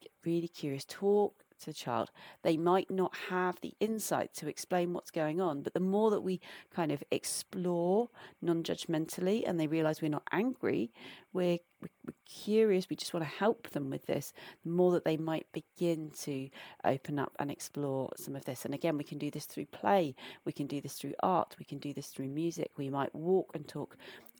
Get 0.01 0.13
really 0.25 0.49
curious. 0.49 0.85
Talk 0.85 1.35
to 1.61 1.67
the 1.67 1.75
child. 1.75 2.11
They 2.43 2.57
might 2.57 2.91
not 2.91 3.15
have 3.29 3.61
the 3.61 3.75
insight 3.81 4.35
to 4.35 4.49
explain 4.49 4.93
what's 4.93 5.11
going 5.11 5.41
on, 5.41 5.63
but 5.63 5.75
the 5.75 5.81
more 5.81 6.11
that 6.11 6.21
we 6.21 6.41
kind 6.75 6.93
of 6.93 7.03
explore 7.11 8.09
non 8.43 8.63
judgmentally 8.63 9.43
and 9.47 9.59
they 9.59 9.67
realize 9.67 10.03
we're 10.03 10.09
not 10.09 10.27
angry, 10.33 10.93
we're, 11.33 11.59
we're 11.81 12.15
curious, 12.25 12.89
we 12.89 12.97
just 12.97 13.15
want 13.15 13.25
to 13.25 13.39
help 13.39 13.71
them 13.71 13.91
with 13.91 14.07
this, 14.07 14.33
the 14.65 14.71
more 14.71 14.93
that 14.93 15.05
they 15.05 15.17
might 15.17 15.47
begin 15.53 16.11
to 16.23 16.49
open 16.85 17.19
up 17.19 17.33
and 17.39 17.51
explore 17.51 18.11
some 18.17 18.37
of 18.37 18.45
this. 18.45 18.65
And 18.65 18.75
again, 18.75 18.97
we 18.97 19.05
can 19.05 19.19
do 19.19 19.31
this 19.31 19.47
through 19.47 19.67
play, 19.67 20.15
we 20.45 20.53
can 20.53 20.67
do 20.67 20.81
this 20.81 20.95
through 20.95 21.15
art, 21.23 21.57
we 21.59 21.65
can 21.65 21.79
do 21.79 21.93
this 21.93 22.09
through 22.09 22.29
music, 22.29 22.71
we 22.77 22.91
might 22.91 23.15
walk 23.15 23.53
and 23.55 23.67
talk 23.67 23.97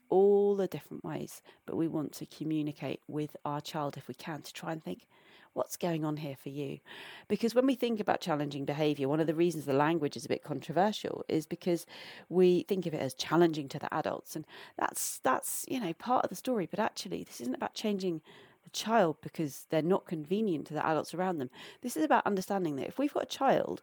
all 0.09 0.55
the 0.55 0.67
different 0.67 1.03
ways, 1.03 1.41
but 1.65 1.75
we 1.75 1.87
want 1.87 2.13
to 2.13 2.25
communicate 2.25 3.01
with 3.07 3.35
our 3.45 3.61
child 3.61 3.97
if 3.97 4.07
we 4.07 4.13
can 4.13 4.41
to 4.41 4.53
try 4.53 4.71
and 4.71 4.83
think 4.83 5.07
what's 5.53 5.77
going 5.77 6.05
on 6.05 6.17
here 6.17 6.35
for 6.35 6.49
you? 6.49 6.79
Because 7.27 7.55
when 7.55 7.65
we 7.65 7.75
think 7.75 7.99
about 7.99 8.21
challenging 8.21 8.65
behavior, 8.65 9.07
one 9.07 9.19
of 9.19 9.27
the 9.27 9.35
reasons 9.35 9.65
the 9.65 9.73
language 9.73 10.15
is 10.15 10.25
a 10.25 10.29
bit 10.29 10.43
controversial 10.43 11.25
is 11.27 11.45
because 11.45 11.85
we 12.29 12.63
think 12.63 12.85
of 12.85 12.93
it 12.93 13.01
as 13.01 13.13
challenging 13.13 13.67
to 13.69 13.79
the 13.79 13.93
adults. 13.93 14.35
And 14.35 14.45
that's, 14.77 15.19
that's 15.19 15.65
you 15.67 15.79
know, 15.79 15.93
part 15.93 16.23
of 16.23 16.29
the 16.29 16.35
story. 16.35 16.67
But 16.69 16.79
actually, 16.79 17.23
this 17.23 17.41
isn't 17.41 17.55
about 17.55 17.73
changing 17.73 18.21
the 18.63 18.69
child 18.71 19.17
because 19.21 19.65
they're 19.69 19.81
not 19.81 20.05
convenient 20.05 20.67
to 20.67 20.73
the 20.73 20.85
adults 20.85 21.13
around 21.13 21.37
them. 21.37 21.49
This 21.81 21.97
is 21.97 22.03
about 22.03 22.25
understanding 22.25 22.75
that 22.77 22.87
if 22.87 22.99
we've 22.99 23.13
got 23.13 23.23
a 23.23 23.27
child 23.27 23.81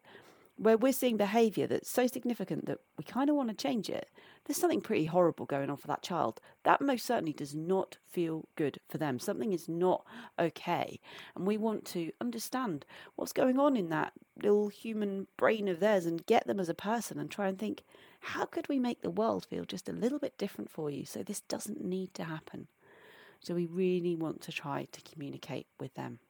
where 0.56 0.76
we're 0.76 0.92
seeing 0.92 1.16
behavior 1.16 1.66
that's 1.66 1.90
so 1.90 2.06
significant 2.06 2.66
that 2.66 2.78
we 2.96 3.04
kind 3.04 3.28
of 3.28 3.36
want 3.36 3.48
to 3.48 3.54
change 3.54 3.90
it, 3.90 4.08
there's 4.44 4.56
something 4.56 4.80
pretty 4.80 5.06
horrible 5.06 5.46
going 5.46 5.70
on 5.70 5.76
for 5.76 5.88
that 5.88 6.02
child. 6.02 6.40
That 6.62 6.80
most 6.80 7.06
certainly 7.06 7.32
does 7.32 7.54
not 7.54 7.96
feel 8.10 8.46
good 8.54 8.78
for 8.88 8.98
them. 8.98 9.18
Something 9.18 9.52
is 9.52 9.68
not 9.68 10.04
okay. 10.38 11.00
And 11.34 11.46
we 11.46 11.56
want 11.56 11.84
to 11.86 12.12
understand 12.20 12.84
what's 13.16 13.32
going 13.32 13.58
on 13.58 13.76
in 13.76 13.88
that 13.88 14.12
little 14.40 14.68
human 14.68 15.26
brain 15.36 15.66
of 15.66 15.80
theirs 15.80 16.06
and 16.06 16.26
get 16.26 16.46
them 16.46 16.60
as 16.60 16.68
a 16.68 16.74
person 16.74 17.18
and 17.18 17.30
try 17.30 17.48
and 17.48 17.58
think, 17.58 17.82
how 18.20 18.44
could 18.44 18.68
we 18.68 18.78
make 18.78 19.02
the 19.02 19.10
world 19.10 19.46
feel 19.46 19.64
just 19.64 19.88
a 19.88 19.92
little 19.92 20.18
bit 20.18 20.38
different 20.38 20.70
for 20.70 20.90
you 20.90 21.04
so 21.04 21.22
this 21.22 21.40
doesn't 21.40 21.84
need 21.84 22.14
to 22.14 22.24
happen? 22.24 22.68
So 23.40 23.54
we 23.54 23.66
really 23.66 24.14
want 24.14 24.40
to 24.42 24.52
try 24.52 24.86
to 24.92 25.00
communicate 25.02 25.66
with 25.78 25.94
them. 25.94 26.20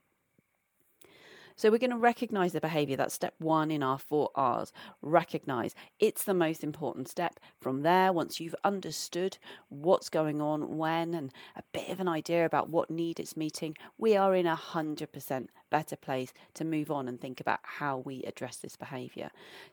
So 1.57 1.71
we're 1.71 1.79
going 1.79 1.91
to 1.91 1.97
recognize 1.97 2.53
the 2.53 2.61
behavior. 2.61 2.97
That's 2.97 3.15
step 3.15 3.35
one 3.39 3.71
in 3.71 3.83
our 3.83 3.99
four 3.99 4.31
R's. 4.35 4.73
Recognize. 5.03 5.75
It's 6.01 6.25
the 6.25 6.35
most 6.35 6.65
important 6.65 7.09
step. 7.09 7.39
From 7.61 7.83
there, 7.83 8.13
once 8.13 8.41
you've 8.41 8.57
understood 8.65 9.39
what's 9.69 10.09
going 10.09 10.43
on, 10.43 10.77
when, 10.77 11.15
and 11.15 11.33
a 11.55 11.63
bit 11.73 11.91
of 11.91 12.01
an 12.01 12.09
idea 12.09 12.45
about 12.45 12.71
what 12.71 12.91
need 12.91 13.21
it's 13.21 13.37
meeting, 13.37 13.77
we 13.99 14.17
are 14.17 14.35
in 14.35 14.47
a 14.47 14.57
100% 14.57 15.47
better 15.79 15.97
place 15.97 16.33
to 16.59 16.65
move 16.65 16.89
on 16.97 17.09
and 17.09 17.21
think 17.21 17.41
about 17.41 17.59
how 17.81 17.95
we 18.09 18.17
address 18.31 18.57
this 18.59 18.77
behavior. 18.77 19.29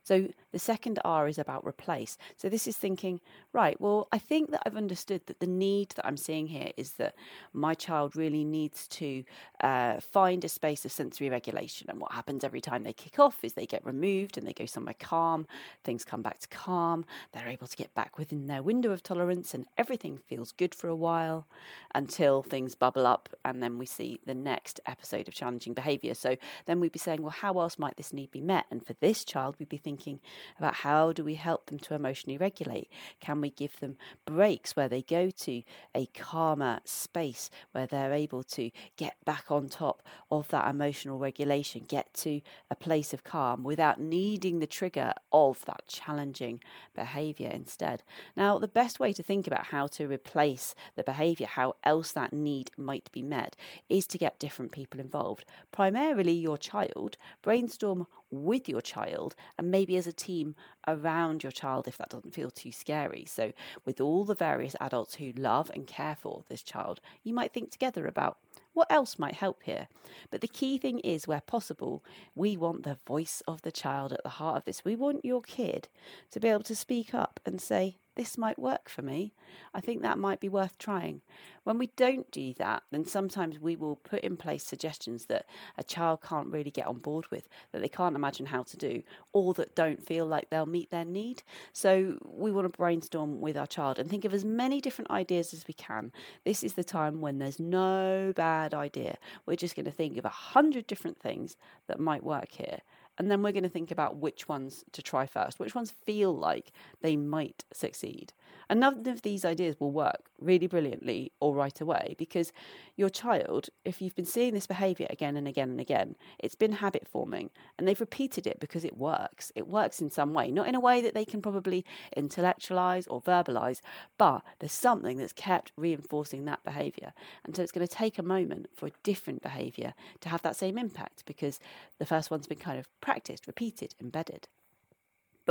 So 0.10 0.16
the 0.52 0.66
second 0.72 0.98
R 1.06 1.28
is 1.28 1.38
about 1.38 1.64
replace. 1.74 2.18
So 2.38 2.50
this 2.50 2.66
is 2.68 2.76
thinking, 2.76 3.22
right, 3.54 3.80
well, 3.80 4.08
I 4.12 4.20
think 4.30 4.50
that 4.52 4.64
I've 4.66 4.84
understood 4.86 5.22
that 5.28 5.40
the 5.40 5.54
need 5.68 5.90
that 5.96 6.08
I'm 6.08 6.18
seeing 6.18 6.48
here 6.48 6.72
is 6.76 6.90
that 6.94 7.14
my 7.54 7.74
child 7.86 8.16
really 8.16 8.44
needs 8.44 8.88
to 9.00 9.24
uh, 9.70 10.00
find 10.00 10.44
a 10.44 10.50
space 10.50 10.86
of 10.86 10.92
sensory 10.92 11.30
regulation. 11.30 11.86
And 11.90 12.00
what 12.02 12.14
happens 12.14 12.44
every 12.44 12.62
time 12.62 12.82
they 12.84 12.94
kick 12.94 13.20
off 13.20 13.38
is 13.44 13.54
they 13.54 13.68
get 13.76 13.86
removed 13.86 14.38
and 14.38 14.48
they 14.48 14.54
go 14.54 14.66
somewhere 14.66 14.96
calm, 15.00 15.46
things 15.84 16.04
come 16.04 16.24
back 16.24 16.40
to 16.40 16.48
calm, 16.48 17.06
they're 17.32 17.56
able 17.56 17.68
to 17.68 17.78
get 17.78 17.94
back 17.94 18.18
within 18.18 18.48
their 18.48 18.64
window 18.64 18.92
of 18.92 19.04
tolerance, 19.04 19.54
and 19.54 19.66
everything 19.78 20.18
feels 20.30 20.52
good 20.52 20.74
for 20.74 20.88
a 20.88 21.02
while 21.08 21.46
until 21.94 22.42
things 22.42 22.74
bubble 22.74 23.06
up, 23.06 23.30
and 23.46 23.62
then 23.62 23.78
we 23.78 23.86
see 23.86 24.20
the 24.26 24.34
next 24.34 24.80
episode 24.86 25.28
of 25.28 25.34
challenging 25.34 25.74
behavior 25.74 25.91
behaviour. 25.92 26.14
So 26.14 26.38
then 26.66 26.80
we'd 26.80 26.92
be 26.92 27.00
saying, 27.00 27.22
well, 27.22 27.32
how 27.32 27.60
else 27.60 27.78
might 27.78 27.98
this 27.98 28.14
need 28.14 28.32
be 28.32 28.42
met? 28.42 28.66
And 28.72 28.86
for 28.86 28.94
this 29.00 29.24
child, 29.24 29.56
we'd 29.60 29.70
be 29.70 29.78
thinking 29.78 30.20
about 30.58 30.76
how 30.76 31.12
do 31.12 31.24
we 31.24 31.36
help 31.36 31.68
them 31.68 31.80
to 31.80 31.94
emotionally 31.94 32.38
regulate? 32.38 32.90
Can 33.20 33.42
we 33.42 33.50
give 33.50 33.80
them 33.80 33.98
breaks 34.26 34.76
where 34.76 34.90
they 34.90 35.02
go 35.02 35.30
to 35.30 35.64
a 35.96 36.06
calmer 36.08 36.80
space 36.86 37.50
where 37.72 37.88
they're 37.88 38.14
able 38.14 38.44
to 38.44 38.72
get 38.98 39.16
back 39.26 39.46
on 39.50 39.70
top 39.70 40.02
of 40.30 40.48
that 40.50 40.70
emotional 40.70 41.20
regulation, 41.20 41.86
get 41.88 42.14
to 42.14 42.42
a 42.70 42.76
place 42.76 43.14
of 43.14 43.24
calm 43.24 43.64
without 43.64 44.00
needing 44.00 44.60
the 44.60 44.68
trigger 44.68 45.14
of 45.32 45.64
that 45.66 45.88
challenging 45.88 46.62
behaviour 46.96 47.50
instead? 47.50 48.04
Now, 48.36 48.58
the 48.60 48.68
best 48.68 49.00
way 49.00 49.14
to 49.14 49.24
think 49.24 49.48
about 49.48 49.68
how 49.68 49.88
to 49.88 50.08
replace 50.08 50.76
the 50.96 51.04
behaviour, 51.04 51.48
how 51.48 51.76
else 51.84 52.12
that 52.14 52.34
need 52.34 52.72
might 52.78 53.12
be 53.12 53.22
met, 53.22 53.56
is 53.90 54.08
to 54.08 54.18
get 54.18 54.40
different 54.40 54.72
people 54.72 55.00
involved 55.00 55.46
primarily 55.82 56.32
your 56.34 56.60
child, 56.60 57.18
brainstorm 57.42 58.06
with 58.30 58.70
your 58.70 58.82
child 58.82 59.34
and 59.58 59.72
maybe 59.72 59.98
as 59.98 60.06
a 60.06 60.14
team 60.14 60.54
around 60.88 61.42
your 61.42 61.52
child 61.52 61.88
if 61.88 61.98
that 61.98 62.10
doesn't 62.10 62.36
feel 62.36 62.52
too 62.52 62.72
scary. 62.72 63.26
So, 63.28 63.52
with 63.84 64.00
all 64.00 64.24
the 64.24 64.36
various 64.36 64.76
adults 64.80 65.16
who 65.16 65.32
love 65.36 65.72
and 65.74 65.88
care 65.88 66.16
for 66.22 66.44
this 66.50 66.62
child, 66.62 67.02
you 67.24 67.34
might 67.34 67.52
think 67.52 67.72
together 67.72 68.06
about 68.06 68.38
what 68.74 68.92
else 68.92 69.18
might 69.18 69.34
help 69.34 69.64
here? 69.64 69.88
But 70.30 70.42
the 70.42 70.48
key 70.48 70.78
thing 70.78 71.00
is, 71.00 71.28
where 71.28 71.42
possible, 71.42 72.06
we 72.36 72.56
want 72.56 72.84
the 72.84 73.00
voice 73.08 73.42
of 73.48 73.64
the 73.64 73.72
child 73.72 74.14
at 74.14 74.22
the 74.22 74.30
heart 74.30 74.58
of 74.58 74.66
this. 74.66 74.86
We 74.86 74.96
want 74.96 75.26
your 75.26 75.42
kid 75.42 75.88
to 76.30 76.40
be 76.40 76.48
able 76.48 76.62
to 76.64 76.76
speak 76.76 77.16
up 77.16 77.40
and 77.44 77.60
say, 77.60 77.98
this 78.16 78.38
might 78.38 78.60
work 78.60 78.90
for 78.90 79.02
me. 79.02 79.34
I 79.74 79.80
think 79.80 80.02
that 80.02 80.18
might 80.18 80.40
be 80.40 80.50
worth 80.50 80.78
trying. 80.78 81.22
When 81.64 81.78
we 81.78 81.88
don't 81.96 82.30
do 82.32 82.54
that, 82.56 82.84
then 82.92 83.06
sometimes 83.06 83.60
we 83.60 83.76
will 83.76 83.96
put 83.96 84.22
in 84.22 84.36
place 84.36 84.64
suggestions 84.64 85.26
that 85.26 85.46
a 85.78 85.84
child 85.84 86.22
can't 86.22 86.52
really 86.52 86.72
get 86.72 86.88
on 86.88 86.98
board 86.98 87.30
with, 87.32 87.48
that 87.72 87.82
they 87.82 87.88
can't 87.88 88.16
imagine 88.16 88.48
how 88.48 88.64
to 88.64 88.78
do, 88.78 89.04
or 89.32 89.54
that 89.54 89.76
don't 89.76 90.06
feel 90.06 90.26
like 90.26 90.50
they'll 90.50 90.66
meet 90.66 90.90
their 90.90 91.06
need. 91.06 91.44
So 91.72 92.18
we 92.26 92.52
want 92.52 92.72
to 92.72 92.78
brainstorm 92.78 93.40
with 93.40 93.56
our 93.56 93.68
child 93.68 94.00
and 94.00 94.10
think 94.10 94.26
of 94.26 94.34
as 94.34 94.44
many 94.44 94.82
different 94.82 95.12
ideas 95.12 95.54
as 95.54 95.68
we 95.68 95.74
can. 95.74 96.12
This 96.44 96.64
is 96.64 96.74
the 96.74 96.84
time 96.84 97.22
when 97.22 97.38
there's 97.38 97.60
no 97.60 98.34
bad 98.36 98.74
idea. 98.74 99.18
We're 99.46 99.56
just 99.56 99.76
going 99.76 99.86
to 99.86 99.92
think 99.92 100.18
of 100.18 100.26
a 100.26 100.30
hundred 100.30 100.88
different 100.88 101.20
things 101.20 101.56
that 101.88 102.00
might 102.00 102.24
work 102.24 102.52
here 102.52 102.80
and 103.18 103.30
then 103.30 103.44
we're 103.44 103.52
going 103.52 103.64
to 103.64 103.70
think 103.70 103.92
about 103.92 104.18
which 104.18 104.48
ones 104.48 104.84
to 104.94 105.02
try 105.02 105.26
first, 105.26 105.60
which 105.60 105.76
ones 105.76 105.92
feel 105.92 106.36
like 106.36 106.72
they 107.02 107.16
might 107.16 107.64
succeed. 107.74 108.34
And 108.70 108.80
none 108.80 109.08
of 109.08 109.22
these 109.22 109.44
ideas 109.44 109.76
will 109.80 109.92
work 109.92 110.30
really 110.40 110.68
brilliantly 110.68 111.32
or 111.40 111.54
right 111.54 111.80
away 111.82 112.16
because 112.18 112.52
your 112.96 113.10
child, 113.10 113.70
if 113.86 114.02
you've 114.02 114.16
been 114.16 114.26
seeing 114.26 114.54
this 114.54 114.68
behavior 114.68 115.08
again 115.10 115.38
and 115.38 115.48
again 115.48 115.70
and 115.70 115.80
again, 115.80 116.16
it's 116.40 116.56
been 116.56 116.74
habit 116.74 117.08
forming 117.08 117.50
and 117.78 117.88
they've 117.88 118.00
repeated 118.00 118.48
it 118.48 118.60
because 118.60 118.86
it 118.86 118.98
works. 118.98 119.52
It 119.56 119.68
works 119.68 120.02
in 120.02 120.10
some 120.10 120.34
way, 120.34 120.52
not 120.52 120.68
in 120.68 120.76
a 120.76 120.80
way 120.80 121.02
that 121.02 121.14
they 121.14 121.26
can 121.26 121.42
probably 121.42 121.86
intellectualize 122.16 123.08
or 123.08 123.22
verbalize, 123.22 123.82
but 124.18 124.42
there's 124.60 124.72
something 124.72 125.18
that's 125.18 125.34
kept 125.34 125.72
reinforcing 125.76 126.46
that 126.46 126.64
behavior. 126.64 127.14
And 127.46 127.56
so 127.56 127.64
it's 127.64 127.72
going 127.72 127.88
to 127.88 127.94
take 127.94 128.18
a 128.18 128.24
moment 128.24 128.68
for 128.76 128.88
a 128.88 128.92
different 129.04 129.42
behavior 129.42 129.94
to 130.22 130.30
have 130.30 130.42
that 130.44 130.56
same 130.56 130.78
impact 130.78 131.24
because 131.26 131.60
the 132.00 132.06
first 132.06 132.32
one's 132.32 132.48
been 132.48 132.58
kind 132.58 132.80
of 132.80 132.88
practiced, 133.02 133.48
repeated, 133.48 133.96
embedded. 134.02 134.48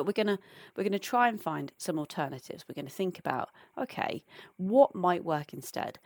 But 0.00 0.07
we're 0.07 0.25
gonna 0.25 0.38
we're 0.75 0.85
gonna 0.85 0.99
try 0.99 1.28
and 1.28 1.38
find 1.38 1.73
some 1.76 1.99
alternatives. 1.99 2.64
We're 2.66 2.75
gonna 2.75 2.88
think 2.88 3.19
about 3.19 3.50
okay, 3.76 4.25
what 4.57 4.95
might 4.95 5.26
work 5.26 5.52
instead. 5.52 5.99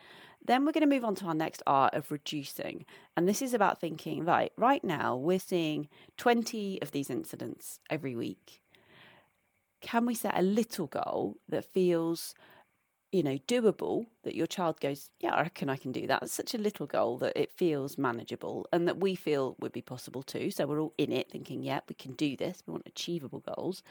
Then 0.44 0.66
we're 0.66 0.72
going 0.72 0.82
to 0.82 0.94
move 0.94 1.04
on 1.04 1.14
to 1.16 1.26
our 1.26 1.34
next 1.34 1.62
art 1.66 1.94
of 1.94 2.10
reducing. 2.10 2.84
And 3.16 3.26
this 3.26 3.40
is 3.40 3.54
about 3.54 3.80
thinking, 3.80 4.26
right, 4.26 4.52
right 4.58 4.84
now 4.84 5.16
we're 5.16 5.38
seeing 5.38 5.88
20 6.18 6.82
of 6.82 6.90
these 6.90 7.08
incidents 7.08 7.80
every 7.88 8.14
week. 8.14 8.60
Can 9.80 10.04
we 10.04 10.14
set 10.14 10.36
a 10.36 10.42
little 10.42 10.86
goal 10.86 11.38
that 11.48 11.64
feels 11.64 12.34
you 13.14 13.22
know, 13.22 13.38
doable 13.46 14.06
that 14.24 14.34
your 14.34 14.46
child 14.46 14.80
goes, 14.80 15.10
yeah, 15.20 15.32
I 15.32 15.42
reckon 15.42 15.70
I 15.70 15.76
can 15.76 15.92
do 15.92 16.06
that. 16.08 16.22
It's 16.22 16.32
such 16.32 16.52
a 16.52 16.58
little 16.58 16.86
goal 16.86 17.18
that 17.18 17.40
it 17.40 17.52
feels 17.52 17.96
manageable 17.96 18.66
and 18.72 18.88
that 18.88 18.98
we 18.98 19.14
feel 19.14 19.54
would 19.60 19.72
be 19.72 19.82
possible 19.82 20.24
too. 20.24 20.50
So 20.50 20.66
we're 20.66 20.80
all 20.80 20.94
in 20.98 21.12
it 21.12 21.30
thinking, 21.30 21.62
yeah, 21.62 21.80
we 21.88 21.94
can 21.94 22.14
do 22.14 22.36
this. 22.36 22.64
We 22.66 22.72
want 22.72 22.86
achievable 22.86 23.44
goals 23.54 23.84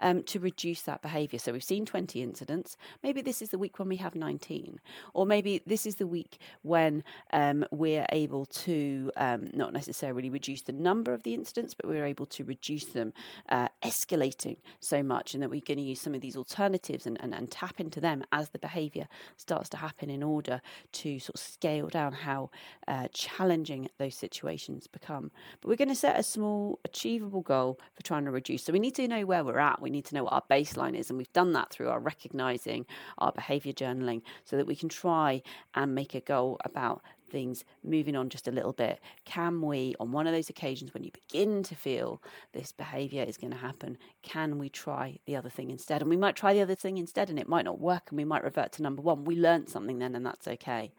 um, 0.00 0.24
to 0.24 0.38
reduce 0.38 0.82
that 0.82 1.00
behaviour. 1.00 1.38
So 1.38 1.52
we've 1.52 1.64
seen 1.64 1.86
20 1.86 2.22
incidents. 2.22 2.76
Maybe 3.02 3.22
this 3.22 3.40
is 3.40 3.48
the 3.48 3.58
week 3.58 3.78
when 3.78 3.88
we 3.88 3.96
have 3.96 4.14
19. 4.14 4.78
Or 5.14 5.24
maybe 5.24 5.62
this 5.64 5.86
is 5.86 5.94
the 5.94 6.06
week 6.06 6.38
when 6.60 7.02
um, 7.32 7.64
we're 7.70 8.06
able 8.10 8.44
to 8.44 9.10
um, 9.16 9.48
not 9.54 9.72
necessarily 9.72 10.28
reduce 10.28 10.62
the 10.62 10.72
number 10.72 11.14
of 11.14 11.22
the 11.22 11.32
incidents, 11.32 11.72
but 11.72 11.88
we're 11.88 12.04
able 12.04 12.26
to 12.26 12.44
reduce 12.44 12.84
them 12.86 13.14
uh, 13.48 13.68
escalating 13.82 14.58
so 14.80 15.02
much 15.02 15.32
and 15.32 15.42
that 15.42 15.48
we're 15.48 15.60
going 15.60 15.78
to 15.78 15.82
use 15.82 16.00
some 16.00 16.14
of 16.14 16.20
these 16.20 16.36
alternatives 16.36 17.06
and, 17.06 17.18
and, 17.22 17.34
and 17.34 17.50
tap 17.50 17.80
into 17.80 18.00
them 18.00 18.24
as 18.32 18.50
the 18.50 18.65
behaviour 18.66 19.06
starts 19.36 19.68
to 19.70 19.76
happen 19.76 20.10
in 20.10 20.22
order 20.22 20.60
to 20.92 21.18
sort 21.18 21.36
of 21.36 21.40
scale 21.40 21.88
down 21.88 22.12
how 22.12 22.50
uh, 22.88 23.06
challenging 23.12 23.88
those 23.98 24.14
situations 24.14 24.86
become. 24.86 25.30
But 25.60 25.68
we're 25.68 25.82
going 25.84 25.96
to 25.96 26.04
set 26.06 26.18
a 26.18 26.22
small, 26.22 26.80
achievable 26.84 27.42
goal 27.42 27.78
for 27.94 28.02
trying 28.02 28.24
to 28.24 28.30
reduce. 28.30 28.64
So 28.64 28.72
we 28.72 28.78
need 28.78 28.96
to 28.96 29.06
know 29.06 29.24
where 29.24 29.44
we're 29.44 29.58
at. 29.58 29.80
We 29.80 29.90
need 29.90 30.06
to 30.06 30.14
know 30.14 30.24
what 30.24 30.32
our 30.32 30.42
baseline 30.50 30.96
is. 30.98 31.10
And 31.10 31.18
we've 31.18 31.32
done 31.32 31.52
that 31.52 31.70
through 31.70 31.88
our 31.88 32.00
recognizing 32.00 32.86
our 33.18 33.32
behaviour 33.32 33.72
journaling 33.72 34.22
so 34.44 34.56
that 34.56 34.66
we 34.66 34.76
can 34.76 34.88
try 34.88 35.42
and 35.74 35.94
make 35.94 36.14
a 36.14 36.20
goal 36.20 36.58
about 36.64 37.02
things 37.28 37.64
moving 37.82 38.16
on 38.16 38.28
just 38.28 38.48
a 38.48 38.52
little 38.52 38.72
bit, 38.72 39.00
can 39.24 39.60
we, 39.60 39.94
on 40.00 40.12
one 40.12 40.26
of 40.26 40.32
those 40.32 40.48
occasions 40.48 40.94
when 40.94 41.04
you 41.04 41.10
begin 41.12 41.62
to 41.64 41.74
feel 41.74 42.22
this 42.52 42.72
behavior 42.72 43.22
is 43.22 43.36
going 43.36 43.52
to 43.52 43.58
happen, 43.58 43.98
can 44.22 44.58
we 44.58 44.68
try 44.68 45.18
the 45.26 45.36
other 45.36 45.50
thing 45.50 45.70
instead? 45.70 46.00
And 46.00 46.10
we 46.10 46.16
might 46.16 46.36
try 46.36 46.54
the 46.54 46.62
other 46.62 46.74
thing 46.74 46.98
instead 46.98 47.30
and 47.30 47.38
it 47.38 47.48
might 47.48 47.64
not 47.64 47.80
work 47.80 48.04
and 48.08 48.16
we 48.16 48.24
might 48.24 48.44
revert 48.44 48.72
to 48.72 48.82
number 48.82 49.02
one. 49.02 49.24
We 49.24 49.36
learned 49.36 49.68
something 49.68 49.98
then 49.98 50.14
and 50.14 50.24
that's 50.24 50.48
okay. 50.48 50.92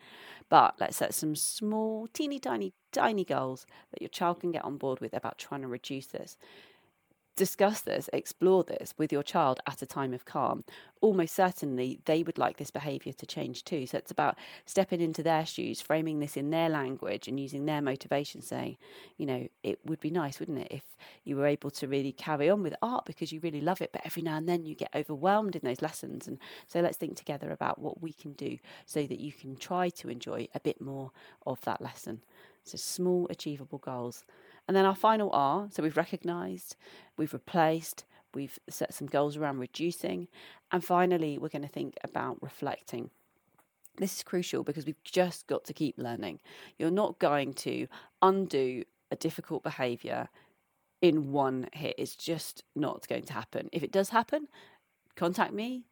But 0.50 0.76
let's 0.80 0.98
set 0.98 1.14
some 1.14 1.36
small, 1.36 2.08
teeny 2.14 2.40
tiny, 2.40 2.74
tiny 2.92 3.26
goals 3.26 3.66
that 3.92 4.02
your 4.02 4.10
child 4.10 4.40
can 4.40 4.52
get 4.52 4.64
on 4.64 4.78
board 4.78 5.00
with 5.02 5.14
about 5.14 5.38
trying 5.38 5.62
to 5.62 5.68
reduce 5.68 6.08
this 6.08 6.38
discuss 7.38 7.82
this, 7.82 8.10
explore 8.12 8.64
this 8.64 8.94
with 8.98 9.14
your 9.14 9.24
child 9.24 9.62
at 9.66 9.82
a 9.82 9.86
time 9.86 10.14
of 10.14 10.26
calm, 10.26 10.66
almost 11.00 11.36
certainly 11.36 12.00
they 12.06 12.24
would 12.24 12.38
like 12.38 12.58
this 12.58 12.72
behaviour 12.72 13.14
to 13.14 13.26
change 13.26 13.64
too. 13.64 13.86
So 13.86 14.00
it's 14.00 14.12
about 14.12 14.38
stepping 14.66 15.00
into 15.00 15.24
their 15.24 15.46
shoes, 15.46 15.80
framing 15.80 16.20
this 16.20 16.36
in 16.36 16.50
their 16.50 16.68
language, 16.68 17.28
and 17.28 17.40
using 17.40 17.66
their 17.66 17.82
motivation, 17.82 18.42
saying, 18.42 18.78
you 19.18 19.26
know, 19.28 19.48
it 19.64 19.80
would 19.86 20.00
be 20.00 20.10
nice, 20.10 20.40
wouldn't 20.40 20.58
it, 20.58 20.72
if 20.72 20.84
you 21.24 21.38
were 21.38 21.46
able 21.46 21.70
to 21.72 21.88
really 21.88 22.12
carry 22.12 22.50
on 22.50 22.64
with 22.64 22.76
art 22.82 23.06
because 23.06 23.32
you 23.32 23.40
really 23.40 23.62
love 23.62 23.82
it, 23.82 23.92
but 23.94 24.02
every 24.04 24.24
now 24.24 24.36
and 24.38 24.50
then 24.50 24.66
you 24.66 24.76
get 24.76 24.96
overwhelmed 24.96 25.56
in 25.56 25.62
those 25.64 25.82
lessons. 25.82 26.28
And 26.28 26.40
so 26.68 26.82
let's 26.82 26.98
think 26.98 27.16
together 27.16 27.52
about 27.52 27.80
what 27.80 28.02
we 28.02 28.12
can 28.12 28.34
do 28.34 28.58
so 28.86 29.06
that 29.06 29.20
you 29.20 29.32
can 29.32 29.56
try 29.56 29.90
to 29.90 30.10
enjoy 30.10 30.48
a 30.56 30.60
bit 30.60 30.82
more 30.82 31.12
of 31.46 31.62
that 31.62 31.82
lesson. 31.82 32.22
So 32.64 32.78
small, 32.78 33.28
achievable 33.30 33.78
goals. 33.78 34.26
And 34.68 34.76
then 34.76 34.86
our 34.86 34.96
final 34.96 35.30
R, 35.32 35.68
so 35.72 35.82
we've 35.82 35.98
recognized, 35.98 36.76
we've 37.18 37.34
replaced, 37.34 38.04
we've 38.34 38.60
set 38.70 38.94
some 38.94 39.08
goals 39.08 39.38
around 39.38 39.60
reducing, 39.60 40.28
and 40.72 40.84
finally, 40.84 41.38
we're 41.38 41.48
going 41.50 41.62
to 41.62 41.68
think 41.68 41.96
about 42.04 42.38
reflecting. 42.42 43.10
This 43.98 44.18
is 44.18 44.24
crucial 44.24 44.64
because 44.64 44.86
we've 44.86 45.02
just 45.04 45.48
got 45.48 45.64
to 45.66 45.74
keep 45.74 45.98
learning. 45.98 46.40
You're 46.78 46.92
not 46.92 47.18
going 47.20 47.54
to 47.56 47.88
undo 48.22 48.84
a 49.10 49.16
difficult 49.16 49.64
behavior 49.64 50.30
in 51.02 51.32
one 51.32 51.70
hit. 51.74 51.96
It's 51.98 52.16
just 52.16 52.64
not 52.76 53.08
going 53.08 53.24
to 53.24 53.34
happen. 53.34 53.70
If 53.72 53.84
it 53.84 53.92
does 53.92 54.10
happen, 54.10 54.48
contact 55.16 55.54
me, 55.54 55.86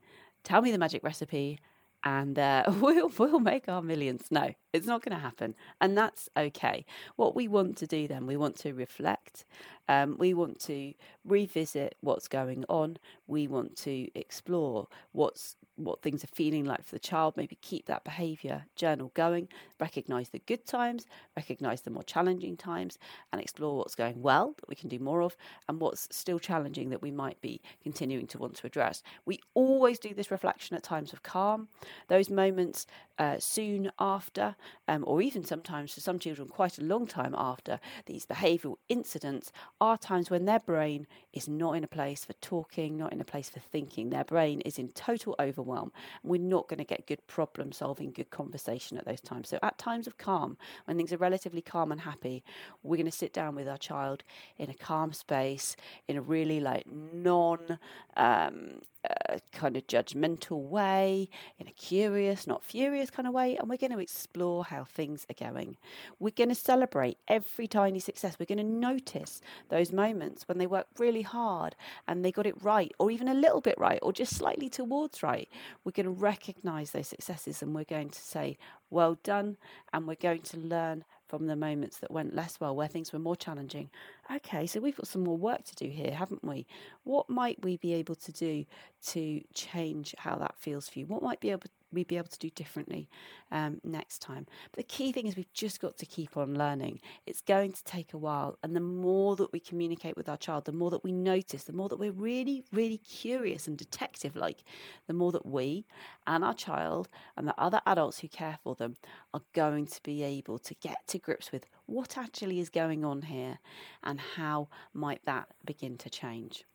tell 0.43 0.61
me 0.61 0.71
the 0.71 0.77
magic 0.77 1.03
recipe, 1.03 1.59
and 2.03 2.37
uh, 2.37 2.63
we'll, 2.79 3.09
we'll 3.17 3.39
make 3.39 3.67
our 3.69 3.81
millions. 3.81 4.27
No, 4.29 4.53
it's 4.75 4.87
not 4.87 5.03
going 5.03 5.15
to 5.15 5.21
happen. 5.21 5.55
And 5.79 5.97
that's 5.97 6.29
okay. 6.35 6.85
What 7.15 7.35
we 7.35 7.47
want 7.47 7.77
to 7.77 7.87
do 7.87 8.07
then, 8.07 8.27
we 8.27 8.37
want 8.37 8.57
to 8.59 8.73
reflect. 8.73 9.45
Um, 9.87 10.17
we 10.17 10.33
want 10.33 10.59
to 10.61 10.93
revisit 11.23 11.95
what's 12.01 12.27
going 12.27 12.65
on. 12.67 12.97
We 13.27 13.47
want 13.47 13.75
to 13.77 14.09
explore 14.19 14.87
what's 15.11 15.55
what 15.77 16.01
things 16.01 16.23
are 16.23 16.27
feeling 16.27 16.65
like 16.65 16.83
for 16.83 16.95
the 16.95 16.99
child, 16.99 17.35
maybe 17.35 17.57
keep 17.61 17.85
that 17.85 18.03
behaviour 18.03 18.65
journal 18.75 19.11
going, 19.13 19.47
recognise 19.79 20.29
the 20.29 20.39
good 20.39 20.65
times, 20.65 21.05
recognise 21.35 21.81
the 21.81 21.89
more 21.89 22.03
challenging 22.03 22.55
times, 22.55 22.97
and 23.31 23.41
explore 23.41 23.77
what's 23.77 23.95
going 23.95 24.21
well 24.21 24.53
that 24.57 24.69
we 24.69 24.75
can 24.75 24.87
do 24.87 24.99
more 24.99 25.21
of, 25.21 25.35
and 25.67 25.79
what's 25.79 26.07
still 26.15 26.39
challenging 26.39 26.89
that 26.89 27.01
we 27.01 27.11
might 27.11 27.39
be 27.41 27.61
continuing 27.83 28.25
to 28.27 28.37
want 28.37 28.55
to 28.55 28.65
address. 28.65 29.03
We 29.25 29.41
always 29.53 29.99
do 29.99 30.13
this 30.13 30.31
reflection 30.31 30.77
at 30.77 30.83
times 30.83 31.11
of 31.11 31.23
calm, 31.23 31.67
those 32.07 32.29
moments 32.29 32.87
uh, 33.19 33.39
soon 33.39 33.91
after, 33.99 34.55
um, 34.87 35.03
or 35.07 35.21
even 35.21 35.43
sometimes 35.43 35.93
for 35.93 36.01
some 36.01 36.19
children, 36.19 36.47
quite 36.47 36.77
a 36.77 36.83
long 36.83 37.07
time 37.07 37.35
after 37.37 37.79
these 38.05 38.25
behavioural 38.25 38.77
incidents, 38.89 39.51
are 39.81 39.97
times 39.97 40.29
when 40.29 40.45
their 40.45 40.59
brain 40.59 41.07
is 41.33 41.47
not 41.47 41.73
in 41.73 41.83
a 41.83 41.87
place 41.87 42.25
for 42.25 42.33
talking, 42.33 42.97
not 42.97 43.13
in 43.13 43.21
a 43.21 43.25
place 43.25 43.49
for 43.49 43.59
thinking. 43.59 44.09
Their 44.09 44.23
brain 44.23 44.61
is 44.61 44.77
in 44.79 44.89
total 44.89 45.35
overwhelm. 45.39 45.91
We're 46.23 46.41
not 46.41 46.67
going 46.67 46.79
to 46.79 46.85
get 46.85 47.07
good 47.07 47.25
problem 47.27 47.71
solving, 47.71 48.11
good 48.11 48.29
conversation 48.29 48.97
at 48.97 49.05
those 49.05 49.21
times. 49.21 49.49
So, 49.49 49.59
at 49.63 49.77
times 49.77 50.07
of 50.07 50.17
calm, 50.17 50.57
when 50.85 50.97
things 50.97 51.13
are 51.13 51.17
relatively 51.17 51.61
calm 51.61 51.91
and 51.91 52.01
happy, 52.01 52.43
we're 52.83 52.97
going 52.97 53.05
to 53.05 53.11
sit 53.11 53.33
down 53.33 53.55
with 53.55 53.67
our 53.67 53.77
child 53.77 54.23
in 54.57 54.69
a 54.69 54.73
calm 54.73 55.13
space, 55.13 55.75
in 56.07 56.17
a 56.17 56.21
really 56.21 56.59
like 56.59 56.85
non 56.91 57.79
um, 58.17 58.81
uh, 59.09 59.37
kind 59.51 59.77
of 59.77 59.85
judgmental 59.87 60.61
way, 60.61 61.29
in 61.59 61.67
a 61.67 61.71
curious, 61.71 62.47
not 62.47 62.63
furious 62.63 63.09
kind 63.09 63.27
of 63.27 63.33
way, 63.33 63.55
and 63.57 63.69
we're 63.69 63.77
going 63.77 63.91
to 63.91 63.99
explore 63.99 64.54
how 64.63 64.83
things 64.83 65.25
are 65.29 65.51
going. 65.51 65.77
We're 66.19 66.31
going 66.31 66.49
to 66.49 66.55
celebrate 66.55 67.17
every 67.27 67.67
tiny 67.67 67.99
success. 67.99 68.37
We're 68.39 68.45
going 68.45 68.57
to 68.57 68.63
notice 68.63 69.41
those 69.69 69.91
moments 69.91 70.47
when 70.47 70.57
they 70.57 70.67
work 70.67 70.87
really 70.97 71.21
hard 71.21 71.75
and 72.07 72.23
they 72.23 72.31
got 72.31 72.47
it 72.47 72.61
right, 72.63 72.91
or 72.99 73.11
even 73.11 73.27
a 73.27 73.33
little 73.33 73.61
bit 73.61 73.77
right, 73.77 73.99
or 74.01 74.13
just 74.13 74.35
slightly 74.35 74.69
towards 74.69 75.23
right. 75.23 75.49
We're 75.83 75.91
going 75.91 76.05
to 76.05 76.11
recognize 76.11 76.91
those 76.91 77.07
successes 77.07 77.61
and 77.61 77.75
we're 77.75 77.83
going 77.83 78.09
to 78.09 78.21
say, 78.21 78.57
well 78.89 79.17
done, 79.23 79.57
and 79.93 80.07
we're 80.07 80.15
going 80.15 80.41
to 80.41 80.57
learn 80.57 81.03
from 81.27 81.47
the 81.47 81.55
moments 81.55 81.97
that 81.97 82.11
went 82.11 82.35
less 82.35 82.59
well, 82.59 82.75
where 82.75 82.87
things 82.87 83.11
were 83.11 83.19
more 83.19 83.35
challenging. 83.35 83.89
Okay, 84.33 84.67
so 84.67 84.79
we've 84.79 84.95
got 84.95 85.07
some 85.07 85.23
more 85.23 85.37
work 85.37 85.63
to 85.65 85.75
do 85.75 85.87
here, 85.89 86.11
haven't 86.11 86.43
we? 86.43 86.67
What 87.03 87.29
might 87.29 87.63
we 87.63 87.77
be 87.77 87.93
able 87.93 88.15
to 88.15 88.31
do 88.31 88.65
to 89.07 89.41
change 89.53 90.13
how 90.19 90.35
that 90.35 90.55
feels 90.59 90.87
for 90.87 90.99
you? 90.99 91.07
What 91.07 91.23
might 91.23 91.39
be 91.39 91.51
able 91.51 91.63
we 91.95 92.03
be 92.03 92.17
able 92.17 92.27
to 92.27 92.39
do 92.39 92.49
differently 92.49 93.09
um, 93.51 93.79
next 93.83 94.19
time. 94.19 94.45
But 94.71 94.77
the 94.77 94.95
key 94.95 95.11
thing 95.11 95.27
is 95.27 95.35
we've 95.35 95.51
just 95.53 95.79
got 95.79 95.97
to 95.97 96.05
keep 96.05 96.37
on 96.37 96.53
learning. 96.53 96.99
It's 97.25 97.41
going 97.41 97.71
to 97.71 97.83
take 97.83 98.13
a 98.13 98.17
while. 98.17 98.57
And 98.61 98.75
the 98.75 98.81
more 98.81 99.35
that 99.37 99.51
we 99.51 99.59
communicate 99.59 100.17
with 100.17 100.29
our 100.29 100.37
child, 100.37 100.65
the 100.65 100.71
more 100.71 100.91
that 100.91 101.03
we 101.03 101.11
notice, 101.11 101.63
the 101.63 101.73
more 101.73 101.89
that 101.89 101.99
we're 101.99 102.11
really, 102.11 102.63
really 102.71 102.97
curious 102.97 103.67
and 103.67 103.77
detective 103.77 104.35
like, 104.35 104.63
the 105.07 105.13
more 105.13 105.31
that 105.31 105.45
we 105.45 105.85
and 106.27 106.43
our 106.43 106.53
child 106.53 107.09
and 107.37 107.47
the 107.47 107.59
other 107.59 107.81
adults 107.85 108.19
who 108.19 108.27
care 108.27 108.59
for 108.63 108.75
them 108.75 108.97
are 109.33 109.41
going 109.53 109.87
to 109.87 109.99
be 110.03 110.23
able 110.23 110.59
to 110.59 110.75
get 110.75 110.97
to 111.07 111.17
grips 111.17 111.51
with 111.51 111.65
what 111.85 112.17
actually 112.17 112.59
is 112.59 112.69
going 112.69 113.05
on 113.05 113.23
here 113.23 113.59
and 114.03 114.19
how 114.19 114.67
might 114.93 115.23
that 115.25 115.47
begin 115.65 115.97
to 115.97 116.09
change. 116.09 116.65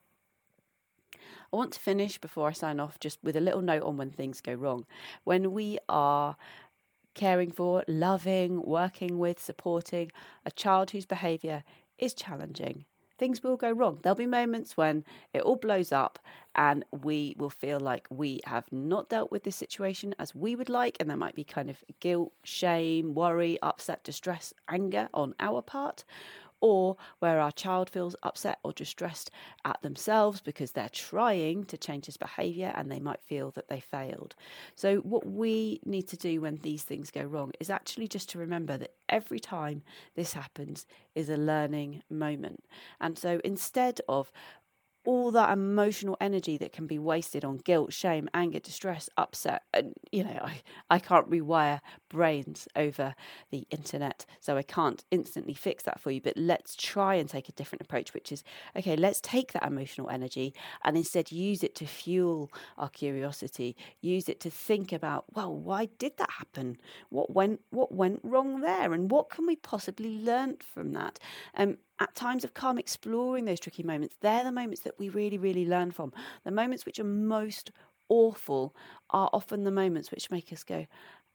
I 1.51 1.55
want 1.55 1.73
to 1.73 1.79
finish 1.79 2.17
before 2.17 2.49
I 2.49 2.53
sign 2.53 2.79
off 2.79 2.99
just 2.99 3.19
with 3.23 3.35
a 3.35 3.41
little 3.41 3.61
note 3.61 3.83
on 3.83 3.97
when 3.97 4.11
things 4.11 4.41
go 4.41 4.53
wrong. 4.53 4.85
When 5.23 5.51
we 5.51 5.79
are 5.89 6.35
caring 7.13 7.51
for, 7.51 7.83
loving, 7.87 8.61
working 8.63 9.19
with, 9.19 9.41
supporting 9.41 10.11
a 10.45 10.51
child 10.51 10.91
whose 10.91 11.05
behaviour 11.05 11.63
is 11.97 12.13
challenging, 12.13 12.85
things 13.21 13.43
will 13.43 13.57
go 13.57 13.71
wrong. 13.71 13.99
There'll 14.01 14.15
be 14.15 14.25
moments 14.25 14.75
when 14.75 15.05
it 15.31 15.43
all 15.43 15.55
blows 15.55 15.91
up 15.91 16.17
and 16.55 16.83
we 17.03 17.35
will 17.37 17.51
feel 17.51 17.79
like 17.79 18.07
we 18.09 18.41
have 18.45 18.65
not 18.71 19.09
dealt 19.09 19.31
with 19.31 19.43
this 19.43 19.55
situation 19.55 20.15
as 20.17 20.33
we 20.33 20.55
would 20.55 20.69
like. 20.69 20.97
And 20.99 21.07
there 21.07 21.17
might 21.17 21.35
be 21.35 21.43
kind 21.43 21.69
of 21.69 21.83
guilt, 21.99 22.33
shame, 22.43 23.13
worry, 23.13 23.59
upset, 23.61 24.03
distress, 24.03 24.53
anger 24.67 25.07
on 25.13 25.35
our 25.39 25.61
part 25.61 26.03
or 26.61 26.95
where 27.19 27.39
our 27.39 27.51
child 27.51 27.89
feels 27.89 28.15
upset 28.23 28.59
or 28.63 28.71
distressed 28.71 29.31
at 29.65 29.81
themselves 29.81 30.41
because 30.41 30.71
they're 30.71 30.89
trying 30.89 31.65
to 31.65 31.77
change 31.77 32.05
his 32.05 32.17
behavior 32.17 32.71
and 32.75 32.91
they 32.91 32.99
might 32.99 33.21
feel 33.21 33.51
that 33.51 33.67
they 33.67 33.79
failed. 33.79 34.35
So, 34.75 34.97
what 34.97 35.25
we 35.25 35.81
need 35.85 36.07
to 36.09 36.17
do 36.17 36.41
when 36.41 36.57
these 36.57 36.83
things 36.83 37.11
go 37.11 37.23
wrong 37.23 37.51
is 37.59 37.69
actually 37.69 38.07
just 38.07 38.29
to 38.29 38.39
remember 38.39 38.77
that 38.77 38.93
every 39.09 39.39
time 39.39 39.83
this 40.15 40.33
happens 40.33 40.85
is 41.15 41.29
a 41.29 41.37
learning 41.37 42.03
moment. 42.09 42.63
And 42.99 43.17
so, 43.17 43.41
instead 43.43 43.99
of 44.07 44.31
all 45.03 45.31
that 45.31 45.51
emotional 45.51 46.15
energy 46.21 46.57
that 46.57 46.71
can 46.71 46.85
be 46.85 46.99
wasted 46.99 47.43
on 47.43 47.57
guilt, 47.57 47.91
shame, 47.91 48.29
anger, 48.33 48.59
distress, 48.59 49.09
upset. 49.17 49.63
And, 49.73 49.93
you 50.11 50.23
know, 50.23 50.39
I, 50.41 50.61
I 50.89 50.99
can't 50.99 51.29
rewire 51.29 51.81
brains 52.11 52.67
over 52.75 53.15
the 53.49 53.65
internet, 53.71 54.25
so 54.39 54.57
I 54.57 54.63
can't 54.63 55.03
instantly 55.11 55.53
fix 55.53 55.83
that 55.83 55.99
for 55.99 56.11
you. 56.11 56.21
But 56.21 56.37
let's 56.37 56.75
try 56.75 57.15
and 57.15 57.29
take 57.29 57.49
a 57.49 57.53
different 57.53 57.81
approach, 57.81 58.13
which 58.13 58.31
is 58.31 58.43
okay, 58.75 58.95
let's 58.95 59.21
take 59.21 59.53
that 59.53 59.65
emotional 59.65 60.09
energy 60.09 60.53
and 60.83 60.97
instead 60.97 61.31
use 61.31 61.63
it 61.63 61.73
to 61.75 61.85
fuel 61.85 62.51
our 62.77 62.89
curiosity, 62.89 63.75
use 64.01 64.27
it 64.27 64.39
to 64.41 64.49
think 64.49 64.91
about, 64.91 65.25
well, 65.33 65.55
why 65.55 65.87
did 65.97 66.17
that 66.17 66.31
happen? 66.31 66.77
What 67.09 67.33
went 67.33 67.61
what 67.69 67.91
went 67.93 68.19
wrong 68.23 68.61
there? 68.61 68.93
And 68.93 69.09
what 69.09 69.29
can 69.29 69.47
we 69.47 69.55
possibly 69.55 70.19
learn 70.19 70.57
from 70.73 70.93
that? 70.93 71.19
Um, 71.55 71.77
at 71.99 72.15
times 72.15 72.43
of 72.43 72.53
calm, 72.53 72.77
exploring 72.77 73.45
those 73.45 73.59
tricky 73.59 73.83
moments, 73.83 74.15
they're 74.21 74.43
the 74.43 74.51
moments 74.51 74.81
that 74.81 74.97
we 74.97 75.09
really, 75.09 75.37
really 75.37 75.65
learn 75.65 75.91
from. 75.91 76.11
The 76.43 76.51
moments 76.51 76.85
which 76.85 76.99
are 76.99 77.03
most 77.03 77.71
awful 78.09 78.75
are 79.11 79.29
often 79.31 79.63
the 79.63 79.71
moments 79.71 80.11
which 80.11 80.29
make 80.29 80.51
us 80.51 80.63
go, 80.63 80.85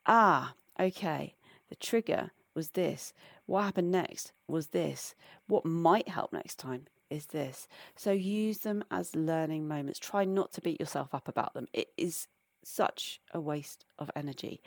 ah, 0.06 0.52
okay, 0.78 1.36
the 1.68 1.76
trigger 1.76 2.30
was 2.54 2.70
this. 2.70 3.12
What 3.46 3.64
happened 3.64 3.90
next 3.90 4.32
was 4.48 4.68
this. 4.68 5.14
What 5.46 5.64
might 5.64 6.08
help 6.08 6.32
next 6.32 6.58
time 6.58 6.86
is 7.10 7.26
this. 7.26 7.68
So 7.94 8.12
use 8.12 8.58
them 8.58 8.84
as 8.90 9.14
learning 9.14 9.68
moments. 9.68 9.98
Try 9.98 10.24
not 10.24 10.52
to 10.52 10.60
beat 10.60 10.80
yourself 10.80 11.14
up 11.14 11.28
about 11.28 11.54
them. 11.54 11.66
It 11.72 11.88
is 11.96 12.26
such 12.64 13.20
a 13.32 13.40
waste 13.40 13.84
of 13.98 14.10
energy. 14.16 14.60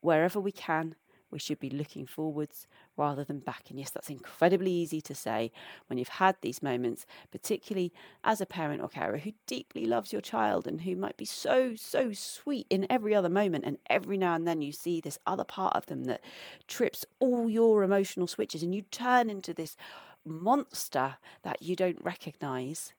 Wherever 0.00 0.38
we 0.38 0.52
can, 0.52 0.94
we 1.34 1.40
should 1.40 1.58
be 1.58 1.68
looking 1.68 2.06
forwards 2.06 2.66
rather 2.96 3.24
than 3.24 3.40
back. 3.40 3.64
And 3.68 3.78
yes, 3.78 3.90
that's 3.90 4.08
incredibly 4.08 4.70
easy 4.70 5.00
to 5.02 5.14
say 5.14 5.50
when 5.88 5.98
you've 5.98 6.08
had 6.08 6.36
these 6.40 6.62
moments, 6.62 7.04
particularly 7.30 7.92
as 8.22 8.40
a 8.40 8.46
parent 8.46 8.80
or 8.80 8.88
carer 8.88 9.18
who 9.18 9.32
deeply 9.46 9.84
loves 9.84 10.12
your 10.12 10.22
child 10.22 10.66
and 10.66 10.82
who 10.82 10.94
might 10.94 11.16
be 11.16 11.24
so, 11.24 11.74
so 11.74 12.12
sweet 12.12 12.66
in 12.70 12.86
every 12.88 13.14
other 13.14 13.28
moment. 13.28 13.64
And 13.66 13.78
every 13.90 14.16
now 14.16 14.34
and 14.34 14.46
then 14.46 14.62
you 14.62 14.70
see 14.72 15.00
this 15.00 15.18
other 15.26 15.44
part 15.44 15.74
of 15.74 15.86
them 15.86 16.04
that 16.04 16.22
trips 16.68 17.04
all 17.18 17.50
your 17.50 17.82
emotional 17.82 18.28
switches 18.28 18.62
and 18.62 18.74
you 18.74 18.82
turn 18.82 19.28
into 19.28 19.52
this 19.52 19.76
monster 20.24 21.16
that 21.42 21.60
you 21.60 21.74
don't 21.74 22.02
recognize. 22.02 22.94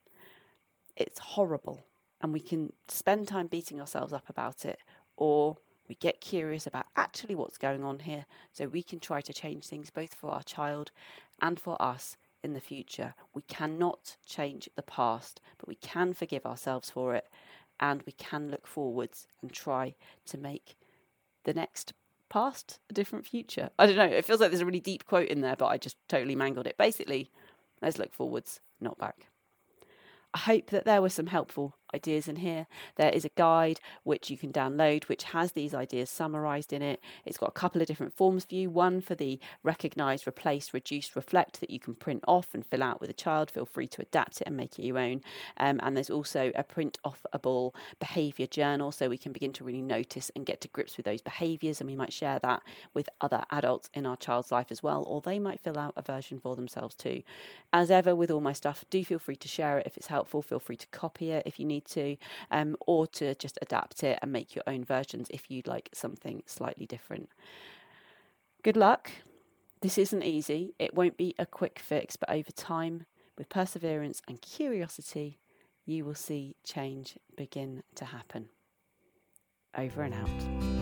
It's 0.98 1.20
horrible. 1.20 1.86
And 2.22 2.34
we 2.34 2.42
can 2.42 2.74
spend 2.90 3.30
time 3.30 3.48
beating 3.48 3.80
ourselves 3.80 4.12
up 4.12 4.30
about 4.30 4.66
it 4.66 4.80
or 5.16 5.58
we 5.88 5.96
get 5.96 6.22
curious 6.22 6.66
about 6.68 6.86
actually 6.96 7.36
what's 7.36 7.58
going 7.58 7.84
on 7.84 8.00
here 8.00 8.26
so 8.52 8.68
we 8.68 8.84
can 8.84 9.00
try 9.00 9.22
to 9.22 9.34
change 9.34 9.66
things 9.66 9.90
both 9.90 10.14
for 10.14 10.32
our 10.32 10.44
child 10.44 10.92
and 11.42 11.60
for 11.60 11.82
us 11.82 12.18
in 12.44 12.54
the 12.54 12.62
future. 12.62 13.14
We 13.34 13.42
cannot 13.44 14.18
change 14.26 14.70
the 14.76 14.82
past, 14.82 15.42
but 15.58 15.68
we 15.68 15.76
can 15.76 16.14
forgive 16.14 16.46
ourselves 16.46 16.90
for 16.90 17.16
it 17.16 17.28
and 17.80 18.04
we 18.06 18.14
can 18.14 18.50
look 18.50 18.68
forwards 18.68 19.28
and 19.42 19.52
try 19.52 19.96
to 20.28 20.38
make 20.38 20.76
the 21.44 21.54
next 21.54 21.94
past 22.30 22.80
a 22.90 22.94
different 22.94 23.26
future. 23.26 23.70
I 23.78 23.86
don't 23.86 23.96
know, 23.96 24.06
it 24.06 24.26
feels 24.26 24.40
like 24.40 24.52
there's 24.52 24.62
a 24.62 24.66
really 24.66 24.80
deep 24.80 25.06
quote 25.06 25.28
in 25.28 25.42
there, 25.42 25.56
but 25.56 25.68
I 25.68 25.78
just 25.78 25.98
totally 26.08 26.36
mangled 26.36 26.68
it. 26.68 26.78
Basically, 26.78 27.30
let's 27.82 28.00
look 28.00 28.14
forwards, 28.14 28.60
not 28.80 28.98
back. 28.98 29.28
I 30.34 30.40
hope 30.40 30.70
that 30.72 30.86
there 30.86 31.02
were 31.02 31.10
some 31.10 31.28
helpful 31.28 31.76
ideas 31.96 32.28
in 32.28 32.38
here. 32.38 32.68
There 32.98 33.10
is 33.10 33.26
a 33.26 33.30
guide 33.36 33.80
which 34.04 34.30
you 34.30 34.38
can 34.38 34.52
download, 34.52 35.06
which 35.06 35.24
has 35.36 35.54
these 35.54 35.74
ideas 35.74 36.10
summarized 36.10 36.72
in 36.74 36.82
it. 36.82 37.00
It's 37.26 37.38
got 37.38 37.50
a 37.50 37.60
couple 37.62 37.82
of 37.82 37.88
different 37.88 38.14
forms 38.14 38.46
for 38.46 38.56
you 38.56 38.70
one 38.70 39.02
for 39.02 39.16
the 39.16 39.40
recognize, 39.64 40.28
replace, 40.28 40.74
reduce, 40.74 41.16
reflect 41.16 41.60
that 41.62 41.70
you 41.70 41.80
can 41.80 41.96
print 41.96 42.24
off 42.28 42.50
and 42.54 42.66
fill 42.66 42.84
out 42.84 43.00
with 43.02 43.10
a 43.10 43.14
child. 43.14 43.50
Feel 43.50 43.66
free 43.66 43.88
to 43.88 44.02
adapt 44.02 44.42
it 44.42 44.48
and 44.48 44.58
make 44.58 44.78
it 44.78 44.86
your 44.86 45.00
own. 45.00 45.22
Um, 45.58 45.80
and 45.84 45.96
there's 45.96 46.10
also 46.10 46.52
a 46.56 46.64
print 46.64 46.98
offable 47.06 47.74
behavior 48.00 48.48
journal 48.48 48.92
so 48.92 49.10
we 49.10 49.18
can 49.18 49.32
begin 49.32 49.54
to 49.54 49.64
really 49.64 49.82
notice 49.82 50.32
and 50.36 50.46
get 50.46 50.62
to 50.62 50.68
grips 50.68 50.98
with 50.98 51.06
those 51.06 51.22
behaviors. 51.22 51.80
And 51.80 51.90
we 51.90 51.96
might 51.96 52.14
share 52.14 52.40
that 52.40 52.62
with 52.94 53.10
other 53.22 53.44
adults 53.52 53.90
in 53.94 54.06
our 54.06 54.18
child's 54.18 54.52
life 54.52 54.68
as 54.72 54.84
well, 54.84 55.04
or 55.08 55.22
they 55.22 55.40
might 55.40 55.62
fill 55.62 55.80
out 55.80 55.94
a 55.96 56.02
version 56.02 56.40
for 56.40 56.56
themselves 56.56 56.96
too. 56.96 57.24
As 57.72 57.92
ever, 57.92 58.16
with 58.16 58.32
all 58.32 58.42
my 58.42 58.54
stuff, 58.54 58.86
do 58.90 59.04
feel 59.04 59.20
free 59.20 59.36
to 59.38 59.48
share 59.48 59.80
it 59.80 59.88
if 59.88 59.98
it's 59.98 60.08
helpful. 60.08 60.42
Feel 60.42 60.60
free 60.60 60.78
to 60.78 60.88
copy 60.88 61.32
it 61.32 61.44
if 61.46 61.60
you 61.60 61.66
need 61.66 61.85
to, 61.86 62.18
um, 62.52 62.76
or 62.86 63.08
to 63.08 63.36
just 63.36 63.58
adapt 63.62 64.04
it 64.04 64.20
and 64.22 64.32
make 64.32 64.56
your 64.56 64.64
own 64.68 64.84
versions 64.84 65.28
if 65.30 65.50
you'd 65.50 65.68
like 65.68 65.90
something 65.94 66.44
slightly 66.46 66.86
different. 66.86 67.30
Good 68.64 68.78
luck. 68.78 69.12
This 69.82 69.98
isn't 69.98 70.24
easy. 70.24 70.74
It 70.80 70.96
won't 70.96 71.18
be 71.18 71.36
a 71.38 71.46
quick 71.46 71.80
fix, 71.80 72.16
but 72.16 72.30
over 72.30 72.52
time, 72.52 73.06
with 73.38 73.50
perseverance 73.50 74.22
and 74.28 74.42
curiosity, 74.42 75.40
you 75.86 76.06
will 76.06 76.16
see 76.16 76.56
change 76.64 77.18
begin 77.36 77.84
to 77.96 78.06
happen. 78.06 78.50
Over 79.78 80.04
and 80.04 80.14
out. 80.14 80.75